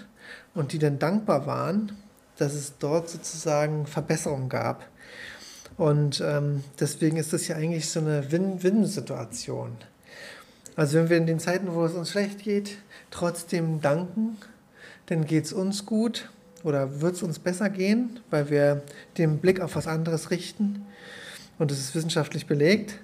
und 0.53 0.73
die 0.73 0.79
dann 0.79 0.99
dankbar 0.99 1.45
waren, 1.45 1.91
dass 2.37 2.53
es 2.53 2.77
dort 2.79 3.09
sozusagen 3.09 3.85
Verbesserungen 3.85 4.49
gab. 4.49 4.85
Und 5.77 6.21
ähm, 6.25 6.63
deswegen 6.79 7.17
ist 7.17 7.31
das 7.33 7.47
ja 7.47 7.55
eigentlich 7.55 7.89
so 7.89 7.99
eine 7.99 8.31
Win-Win-Situation. 8.31 9.77
Also 10.75 10.97
wenn 10.97 11.09
wir 11.09 11.17
in 11.17 11.25
den 11.25 11.39
Zeiten, 11.39 11.73
wo 11.73 11.85
es 11.85 11.93
uns 11.93 12.11
schlecht 12.11 12.43
geht, 12.43 12.77
trotzdem 13.11 13.81
danken, 13.81 14.37
dann 15.07 15.25
geht 15.25 15.45
es 15.45 15.53
uns 15.53 15.85
gut 15.85 16.29
oder 16.63 17.01
wird 17.01 17.15
es 17.15 17.23
uns 17.23 17.39
besser 17.39 17.69
gehen, 17.69 18.19
weil 18.29 18.49
wir 18.49 18.83
den 19.17 19.39
Blick 19.39 19.61
auf 19.61 19.75
was 19.75 19.87
anderes 19.87 20.31
richten. 20.31 20.85
Und 21.57 21.71
das 21.71 21.79
ist 21.79 21.95
wissenschaftlich 21.95 22.45
belegt. 22.45 22.99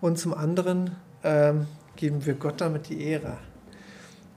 Und 0.00 0.18
zum 0.18 0.34
anderen 0.34 0.92
ähm, 1.24 1.66
geben 1.96 2.24
wir 2.26 2.34
Gott 2.34 2.60
damit 2.60 2.88
die 2.88 3.02
Ehre. 3.02 3.38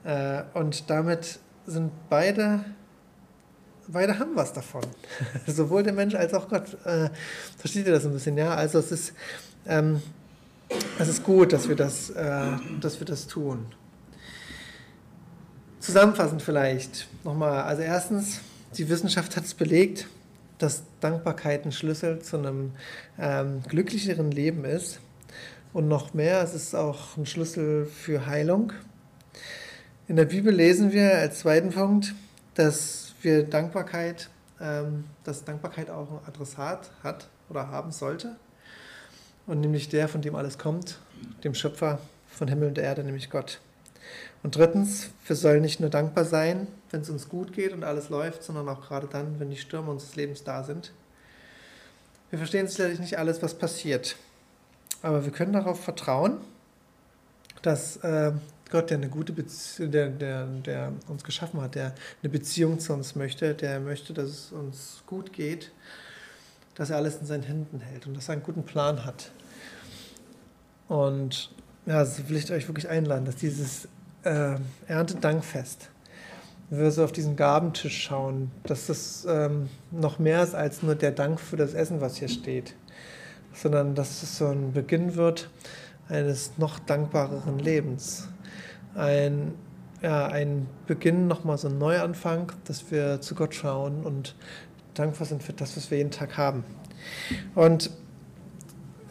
Äh, 0.04 0.42
und 0.54 0.90
damit 0.90 1.38
sind 1.70 1.90
beide 2.08 2.64
beide 3.92 4.18
haben 4.18 4.36
was 4.36 4.52
davon. 4.52 4.82
Sowohl 5.46 5.82
der 5.82 5.92
Mensch 5.92 6.14
als 6.14 6.34
auch 6.34 6.48
Gott. 6.48 6.76
Äh, 6.84 7.10
versteht 7.58 7.86
ihr 7.86 7.92
das 7.92 8.04
ein 8.04 8.12
bisschen? 8.12 8.36
Ja, 8.36 8.54
also 8.54 8.78
es 8.78 8.92
ist, 8.92 9.12
ähm, 9.66 10.02
es 10.98 11.08
ist 11.08 11.24
gut, 11.24 11.52
dass 11.52 11.68
wir 11.68 11.76
das, 11.76 12.10
äh, 12.10 12.42
dass 12.80 13.00
wir 13.00 13.06
das 13.06 13.26
tun. 13.26 13.66
Zusammenfassend 15.80 16.42
vielleicht 16.42 17.08
nochmal. 17.24 17.62
Also 17.62 17.82
erstens, 17.82 18.40
die 18.76 18.88
Wissenschaft 18.88 19.36
hat 19.36 19.44
es 19.44 19.54
belegt, 19.54 20.06
dass 20.58 20.82
Dankbarkeit 21.00 21.64
ein 21.64 21.72
Schlüssel 21.72 22.20
zu 22.20 22.36
einem 22.36 22.72
ähm, 23.18 23.62
glücklicheren 23.66 24.30
Leben 24.30 24.64
ist. 24.64 25.00
Und 25.72 25.88
noch 25.88 26.14
mehr, 26.14 26.42
es 26.42 26.52
ist 26.52 26.74
auch 26.74 27.16
ein 27.16 27.26
Schlüssel 27.26 27.86
für 27.86 28.26
Heilung. 28.26 28.72
In 30.10 30.16
der 30.16 30.24
Bibel 30.24 30.52
lesen 30.52 30.90
wir 30.90 31.18
als 31.18 31.38
zweiten 31.38 31.70
Punkt, 31.70 32.16
dass 32.56 33.14
für 33.20 33.44
Dankbarkeit, 33.44 34.28
ähm, 34.60 35.04
dass 35.22 35.44
Dankbarkeit 35.44 35.88
auch 35.88 36.10
ein 36.10 36.18
Adressat 36.26 36.90
hat 37.04 37.28
oder 37.48 37.68
haben 37.68 37.92
sollte. 37.92 38.34
Und 39.46 39.60
nämlich 39.60 39.88
der, 39.88 40.08
von 40.08 40.20
dem 40.20 40.34
alles 40.34 40.58
kommt, 40.58 40.98
dem 41.44 41.54
Schöpfer 41.54 42.00
von 42.26 42.48
Himmel 42.48 42.66
und 42.66 42.78
Erde, 42.78 43.04
nämlich 43.04 43.30
Gott. 43.30 43.60
Und 44.42 44.56
drittens, 44.56 45.10
wir 45.28 45.36
sollen 45.36 45.62
nicht 45.62 45.78
nur 45.78 45.90
dankbar 45.90 46.24
sein, 46.24 46.66
wenn 46.90 47.02
es 47.02 47.08
uns 47.08 47.28
gut 47.28 47.52
geht 47.52 47.72
und 47.72 47.84
alles 47.84 48.08
läuft, 48.08 48.42
sondern 48.42 48.68
auch 48.68 48.80
gerade 48.80 49.06
dann, 49.06 49.38
wenn 49.38 49.50
die 49.50 49.58
Stürme 49.58 49.92
unseres 49.92 50.16
Lebens 50.16 50.42
da 50.42 50.64
sind. 50.64 50.92
Wir 52.30 52.40
verstehen 52.40 52.66
sicherlich 52.66 52.98
nicht 52.98 53.16
alles, 53.16 53.42
was 53.42 53.54
passiert, 53.54 54.16
aber 55.02 55.24
wir 55.24 55.30
können 55.30 55.52
darauf 55.52 55.84
vertrauen, 55.84 56.38
dass 57.62 57.98
äh, 57.98 58.32
Gott, 58.70 58.90
der 58.90 58.98
eine 58.98 59.08
gute 59.08 59.32
Beziehung, 59.32 59.90
der, 59.90 60.08
der, 60.08 60.46
der 60.46 60.92
uns 61.08 61.24
geschaffen 61.24 61.60
hat, 61.60 61.74
der 61.74 61.94
eine 62.22 62.30
Beziehung 62.30 62.78
zu 62.78 62.92
uns 62.92 63.16
möchte, 63.16 63.54
der 63.54 63.80
möchte, 63.80 64.12
dass 64.12 64.28
es 64.28 64.52
uns 64.52 65.02
gut 65.06 65.32
geht, 65.32 65.72
dass 66.76 66.90
er 66.90 66.96
alles 66.96 67.16
in 67.16 67.26
seinen 67.26 67.42
Händen 67.42 67.80
hält 67.80 68.06
und 68.06 68.16
dass 68.16 68.28
er 68.28 68.34
einen 68.34 68.42
guten 68.42 68.64
Plan 68.64 69.04
hat. 69.04 69.32
Und 70.88 71.50
ja, 71.86 71.98
also 71.98 72.28
will 72.28 72.36
ich 72.36 72.50
euch 72.52 72.68
wirklich 72.68 72.88
einladen, 72.88 73.24
dass 73.24 73.36
dieses 73.36 73.88
äh, 74.22 74.56
Erntedankfest, 74.86 75.90
wenn 76.68 76.80
wir 76.80 76.90
so 76.92 77.02
auf 77.02 77.12
diesen 77.12 77.34
Gabentisch 77.34 78.04
schauen, 78.04 78.52
dass 78.64 78.86
das 78.86 79.26
ähm, 79.28 79.68
noch 79.90 80.20
mehr 80.20 80.42
ist 80.42 80.54
als 80.54 80.82
nur 80.82 80.94
der 80.94 81.10
Dank 81.10 81.40
für 81.40 81.56
das 81.56 81.74
Essen, 81.74 82.00
was 82.00 82.16
hier 82.16 82.28
steht, 82.28 82.74
sondern 83.52 83.96
dass 83.96 84.22
es 84.22 84.38
so 84.38 84.46
ein 84.46 84.72
Beginn 84.72 85.16
wird 85.16 85.50
eines 86.08 86.52
noch 86.58 86.78
dankbareren 86.78 87.58
Lebens 87.58 88.28
ein, 88.94 89.54
ja, 90.02 90.26
ein 90.26 90.66
Beginn, 90.86 91.26
nochmal 91.26 91.58
so 91.58 91.68
ein 91.68 91.78
Neuanfang, 91.78 92.52
dass 92.64 92.90
wir 92.90 93.20
zu 93.20 93.34
Gott 93.34 93.54
schauen 93.54 94.02
und 94.04 94.34
dankbar 94.94 95.26
sind 95.26 95.42
für 95.42 95.52
das, 95.52 95.76
was 95.76 95.90
wir 95.90 95.98
jeden 95.98 96.10
Tag 96.10 96.36
haben. 96.36 96.64
Und 97.54 97.90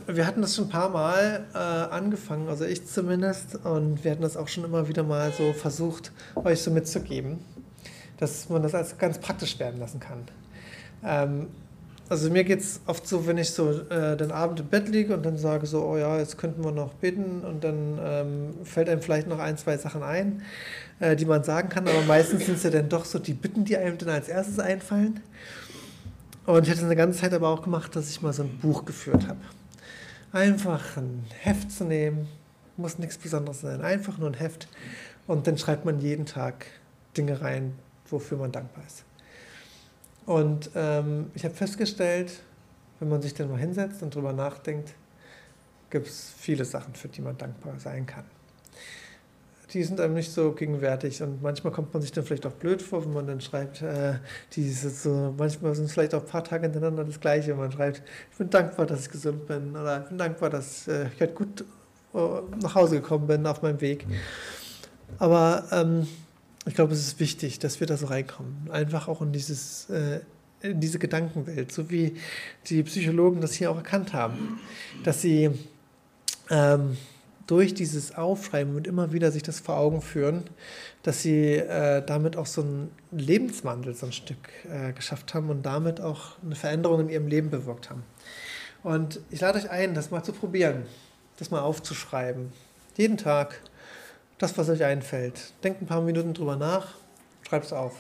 wir 0.08 0.26
hatten 0.26 0.42
das 0.42 0.56
schon 0.56 0.66
ein 0.66 0.70
paar 0.70 0.90
Mal 0.90 1.46
äh, 1.54 1.58
angefangen, 1.58 2.48
also 2.50 2.66
ich 2.66 2.86
zumindest, 2.88 3.56
und 3.64 4.04
wir 4.04 4.12
hatten 4.12 4.24
das 4.24 4.38
auch 4.38 4.48
schon 4.48 4.64
immer 4.64 4.88
wieder 4.88 5.04
mal 5.04 5.32
so 5.32 5.54
versucht, 5.54 6.12
euch 6.36 6.62
so 6.62 6.72
mitzugeben, 6.72 7.40
dass 8.18 8.50
man 8.50 8.64
das 8.64 8.74
als 8.74 8.98
ganz 8.98 9.20
praktisch 9.20 9.60
werden 9.60 9.80
lassen 9.80 10.00
kann. 10.00 10.24
Ähm, 11.04 11.48
also 12.10 12.32
mir 12.32 12.44
geht 12.44 12.60
es 12.60 12.82
oft 12.88 13.08
so, 13.08 13.28
wenn 13.28 13.38
ich 13.38 13.52
so 13.52 13.72
äh, 13.90 14.18
den 14.18 14.32
Abend 14.32 14.60
im 14.60 14.66
Bett 14.66 14.90
liege 14.90 15.14
und 15.14 15.24
dann 15.24 15.38
sage 15.38 15.68
so, 15.68 15.86
oh 15.86 15.98
ja, 15.98 16.18
jetzt 16.18 16.38
könnten 16.38 16.64
wir 16.64 16.72
noch 16.72 16.94
beten 16.94 17.44
und 17.46 17.64
dann 17.64 18.00
ähm, 18.04 18.66
fällt 18.66 18.90
einem 18.90 19.02
vielleicht 19.02 19.28
noch 19.28 19.38
ein, 19.38 19.58
zwei 19.58 19.78
Sachen 19.78 20.02
ein, 20.02 20.42
äh, 21.00 21.16
die 21.16 21.26
man 21.26 21.44
sagen 21.44 21.70
kann, 21.70 21.88
aber 21.88 22.02
meistens 22.02 22.48
sind 22.48 22.58
es 22.58 22.64
ja 22.64 22.72
dann 22.72 22.90
doch 22.90 23.06
so 23.06 23.20
die 23.20 23.34
Bitten, 23.34 23.64
die 23.64 23.78
einem 23.78 23.98
dann 24.00 24.10
als 24.10 24.28
erstes 24.28 24.60
einfallen. 24.60 25.20
Und 26.48 26.66
ich 26.66 26.72
hatte 26.72 26.84
eine 26.84 26.96
ganze 26.96 27.20
Zeit 27.20 27.34
aber 27.34 27.48
auch 27.50 27.62
gemacht, 27.62 27.96
dass 27.96 28.10
ich 28.10 28.24
mal 28.24 28.34
so 28.34 28.42
ein 28.42 28.58
Buch 28.58 28.86
geführt 28.86 29.28
habe. 29.28 29.40
Einfach 30.32 30.98
ein 30.98 31.26
Heft 31.42 31.72
zu 31.72 31.84
nehmen, 31.84 32.28
muss 32.76 32.98
nichts 32.98 33.20
Besonderes 33.20 33.62
sein, 33.62 33.82
einfach 33.82 34.18
nur 34.18 34.32
ein 34.32 34.36
Heft 34.36 34.68
und 35.28 35.46
dann 35.46 35.60
schreibt 35.60 35.86
man 35.86 36.00
jeden 36.00 36.26
Tag 36.26 36.66
Dinge 37.16 37.42
rein, 37.42 37.74
wofür 38.10 38.40
man 38.40 38.52
dankbar 38.52 38.84
ist. 38.88 39.04
Und 40.30 40.70
ähm, 40.76 41.32
ich 41.34 41.44
habe 41.44 41.56
festgestellt, 41.56 42.32
wenn 43.00 43.10
man 43.10 43.20
sich 43.20 43.34
dann 43.34 43.50
mal 43.50 43.58
hinsetzt 43.58 44.04
und 44.04 44.14
drüber 44.14 44.32
nachdenkt, 44.32 44.94
gibt 45.90 46.06
es 46.06 46.32
viele 46.38 46.66
Sachen, 46.66 46.94
für 46.94 47.08
die 47.08 47.22
man 47.22 47.36
dankbar 47.36 47.80
sein 47.80 48.06
kann. 48.06 48.26
Die 49.74 49.84
sind 49.84 50.00
einem 50.00 50.14
nicht 50.14 50.32
so 50.32 50.52
gegenwärtig 50.52 51.24
und 51.24 51.42
manchmal 51.42 51.74
kommt 51.74 51.92
man 51.96 52.04
sich 52.04 52.12
dann 52.12 52.26
vielleicht 52.26 52.46
auch 52.46 52.52
blöd 52.52 52.80
vor, 52.80 53.04
wenn 53.04 53.14
man 53.14 53.26
dann 53.26 53.42
schreibt, 53.42 53.82
äh, 53.82 54.20
diese 54.54 54.92
so, 54.92 55.34
manchmal 55.36 55.74
sind 55.74 55.86
es 55.86 55.94
vielleicht 55.94 56.14
auch 56.14 56.22
ein 56.22 56.28
paar 56.28 56.44
Tage 56.44 56.62
hintereinander 56.62 57.06
das 57.06 57.20
Gleiche. 57.20 57.56
Man 57.56 57.72
schreibt, 57.72 58.04
ich 58.32 58.38
bin 58.38 58.52
dankbar, 58.52 58.86
dass 58.86 59.02
ich 59.02 59.10
gesund 59.10 59.48
bin 59.48 59.72
oder 59.72 60.04
ich 60.04 60.10
bin 60.10 60.20
dankbar, 60.20 60.52
dass 60.52 60.88
äh, 60.88 61.08
ich 61.12 61.22
halt 61.22 61.34
gut 61.34 61.62
äh, 62.14 62.18
nach 62.62 62.76
Hause 62.76 63.02
gekommen 63.02 63.26
bin 63.26 63.48
auf 63.48 63.64
meinem 63.64 63.82
Weg. 63.82 64.06
Aber 65.18 65.64
ähm, 65.72 66.08
ich 66.70 66.76
glaube, 66.76 66.94
es 66.94 67.00
ist 67.00 67.20
wichtig, 67.20 67.58
dass 67.58 67.80
wir 67.80 67.88
da 67.88 67.98
so 67.98 68.06
reinkommen. 68.06 68.70
Einfach 68.70 69.08
auch 69.08 69.24
in, 69.24 69.32
dieses, 69.32 69.90
äh, 69.90 70.20
in 70.62 70.80
diese 70.80 71.00
Gedankenwelt, 71.00 71.72
so 71.72 71.90
wie 71.90 72.14
die 72.68 72.84
Psychologen 72.84 73.42
das 73.42 73.54
hier 73.54 73.72
auch 73.72 73.78
erkannt 73.78 74.14
haben, 74.14 74.60
dass 75.04 75.20
sie 75.20 75.50
ähm, 76.52 76.96
durch 77.48 77.74
dieses 77.74 78.16
Aufschreiben 78.16 78.76
und 78.76 78.86
immer 78.86 79.12
wieder 79.12 79.32
sich 79.32 79.42
das 79.42 79.60
vor 79.60 79.78
Augen 79.78 80.04
führen, 80.04 80.44
dass 81.02 81.24
sie 81.24 81.56
äh, 81.56 82.06
damit 82.06 82.38
auch 82.38 82.46
so 82.46 82.62
einen 82.62 82.92
Lebenswandel 83.10 83.96
so 83.96 84.06
ein 84.06 84.12
Stück 84.12 84.50
äh, 84.72 84.94
geschafft 84.94 85.34
haben 85.34 85.50
und 85.50 85.64
damit 85.64 86.00
auch 86.00 86.38
eine 86.44 86.54
Veränderung 86.54 87.00
in 87.00 87.10
ihrem 87.10 87.28
Leben 87.28 87.50
bewirkt 87.50 87.90
haben. 87.90 88.04
Und 88.84 89.22
ich 89.32 89.42
lade 89.42 89.58
euch 89.58 89.72
ein, 89.72 89.96
das 89.96 90.12
mal 90.12 90.22
zu 90.22 90.34
probieren, 90.34 90.84
das 91.38 91.50
mal 91.50 91.62
aufzuschreiben. 91.62 92.52
Jeden 92.96 93.18
Tag 93.18 93.60
das, 94.40 94.58
was 94.58 94.70
euch 94.70 94.84
einfällt. 94.84 95.54
Denkt 95.64 95.82
ein 95.82 95.86
paar 95.86 96.02
Minuten 96.02 96.34
drüber 96.34 96.56
nach, 96.56 96.88
schreibt 97.48 97.66
es 97.66 97.74
auf. 97.74 97.94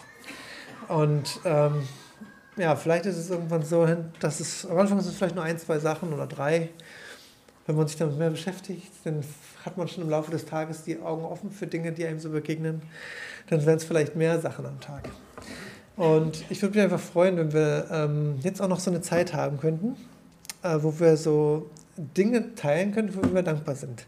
Und 0.87 1.39
ähm, 1.45 1.87
ja, 2.57 2.75
vielleicht 2.75 3.05
ist 3.05 3.17
es 3.17 3.29
irgendwann 3.29 3.63
so, 3.63 3.87
dass 4.19 4.39
es 4.39 4.65
am 4.65 4.77
Anfang 4.77 4.99
sind 4.99 5.11
es 5.11 5.17
vielleicht 5.17 5.35
nur 5.35 5.43
ein, 5.43 5.59
zwei 5.59 5.79
Sachen 5.79 6.11
oder 6.11 6.25
drei. 6.25 6.69
wenn 7.67 7.75
man 7.75 7.87
sich 7.87 7.97
damit 7.97 8.17
mehr 8.17 8.31
beschäftigt, 8.31 8.91
dann 9.03 9.23
hat 9.63 9.77
man 9.77 9.87
schon 9.87 10.03
im 10.03 10.09
Laufe 10.09 10.31
des 10.31 10.45
Tages 10.45 10.83
die 10.83 10.99
Augen 10.99 11.23
offen 11.23 11.51
für 11.51 11.67
Dinge, 11.67 11.91
die 11.91 12.05
einem 12.05 12.19
so 12.19 12.31
begegnen. 12.31 12.81
Dann 13.49 13.63
wären 13.65 13.77
es 13.77 13.83
vielleicht 13.83 14.15
mehr 14.15 14.39
Sachen 14.39 14.65
am 14.65 14.79
Tag. 14.79 15.09
Und 15.95 16.45
ich 16.49 16.61
würde 16.61 16.75
mich 16.75 16.83
einfach 16.83 16.99
freuen, 16.99 17.37
wenn 17.37 17.53
wir 17.53 17.87
ähm, 17.91 18.39
jetzt 18.41 18.61
auch 18.61 18.69
noch 18.69 18.79
so 18.79 18.89
eine 18.89 19.01
Zeit 19.01 19.33
haben 19.33 19.59
könnten, 19.59 19.97
äh, 20.63 20.77
wo 20.81 20.99
wir 20.99 21.17
so 21.17 21.69
Dinge 21.97 22.55
teilen 22.55 22.93
können, 22.93 23.13
wofür 23.13 23.35
wir 23.35 23.43
dankbar 23.43 23.75
sind. 23.75 24.05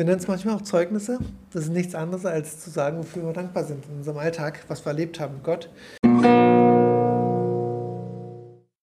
Wir 0.00 0.06
nennen 0.06 0.18
es 0.18 0.28
manchmal 0.28 0.54
auch 0.54 0.62
Zeugnisse. 0.62 1.18
Das 1.52 1.64
ist 1.64 1.72
nichts 1.72 1.94
anderes, 1.94 2.24
als 2.24 2.58
zu 2.58 2.70
sagen, 2.70 2.96
wofür 2.96 3.22
wir 3.22 3.34
dankbar 3.34 3.64
sind 3.64 3.84
in 3.84 3.98
unserem 3.98 4.16
Alltag, 4.16 4.64
was 4.66 4.82
wir 4.82 4.92
erlebt 4.92 5.20
haben 5.20 5.42
Gott. 5.42 5.68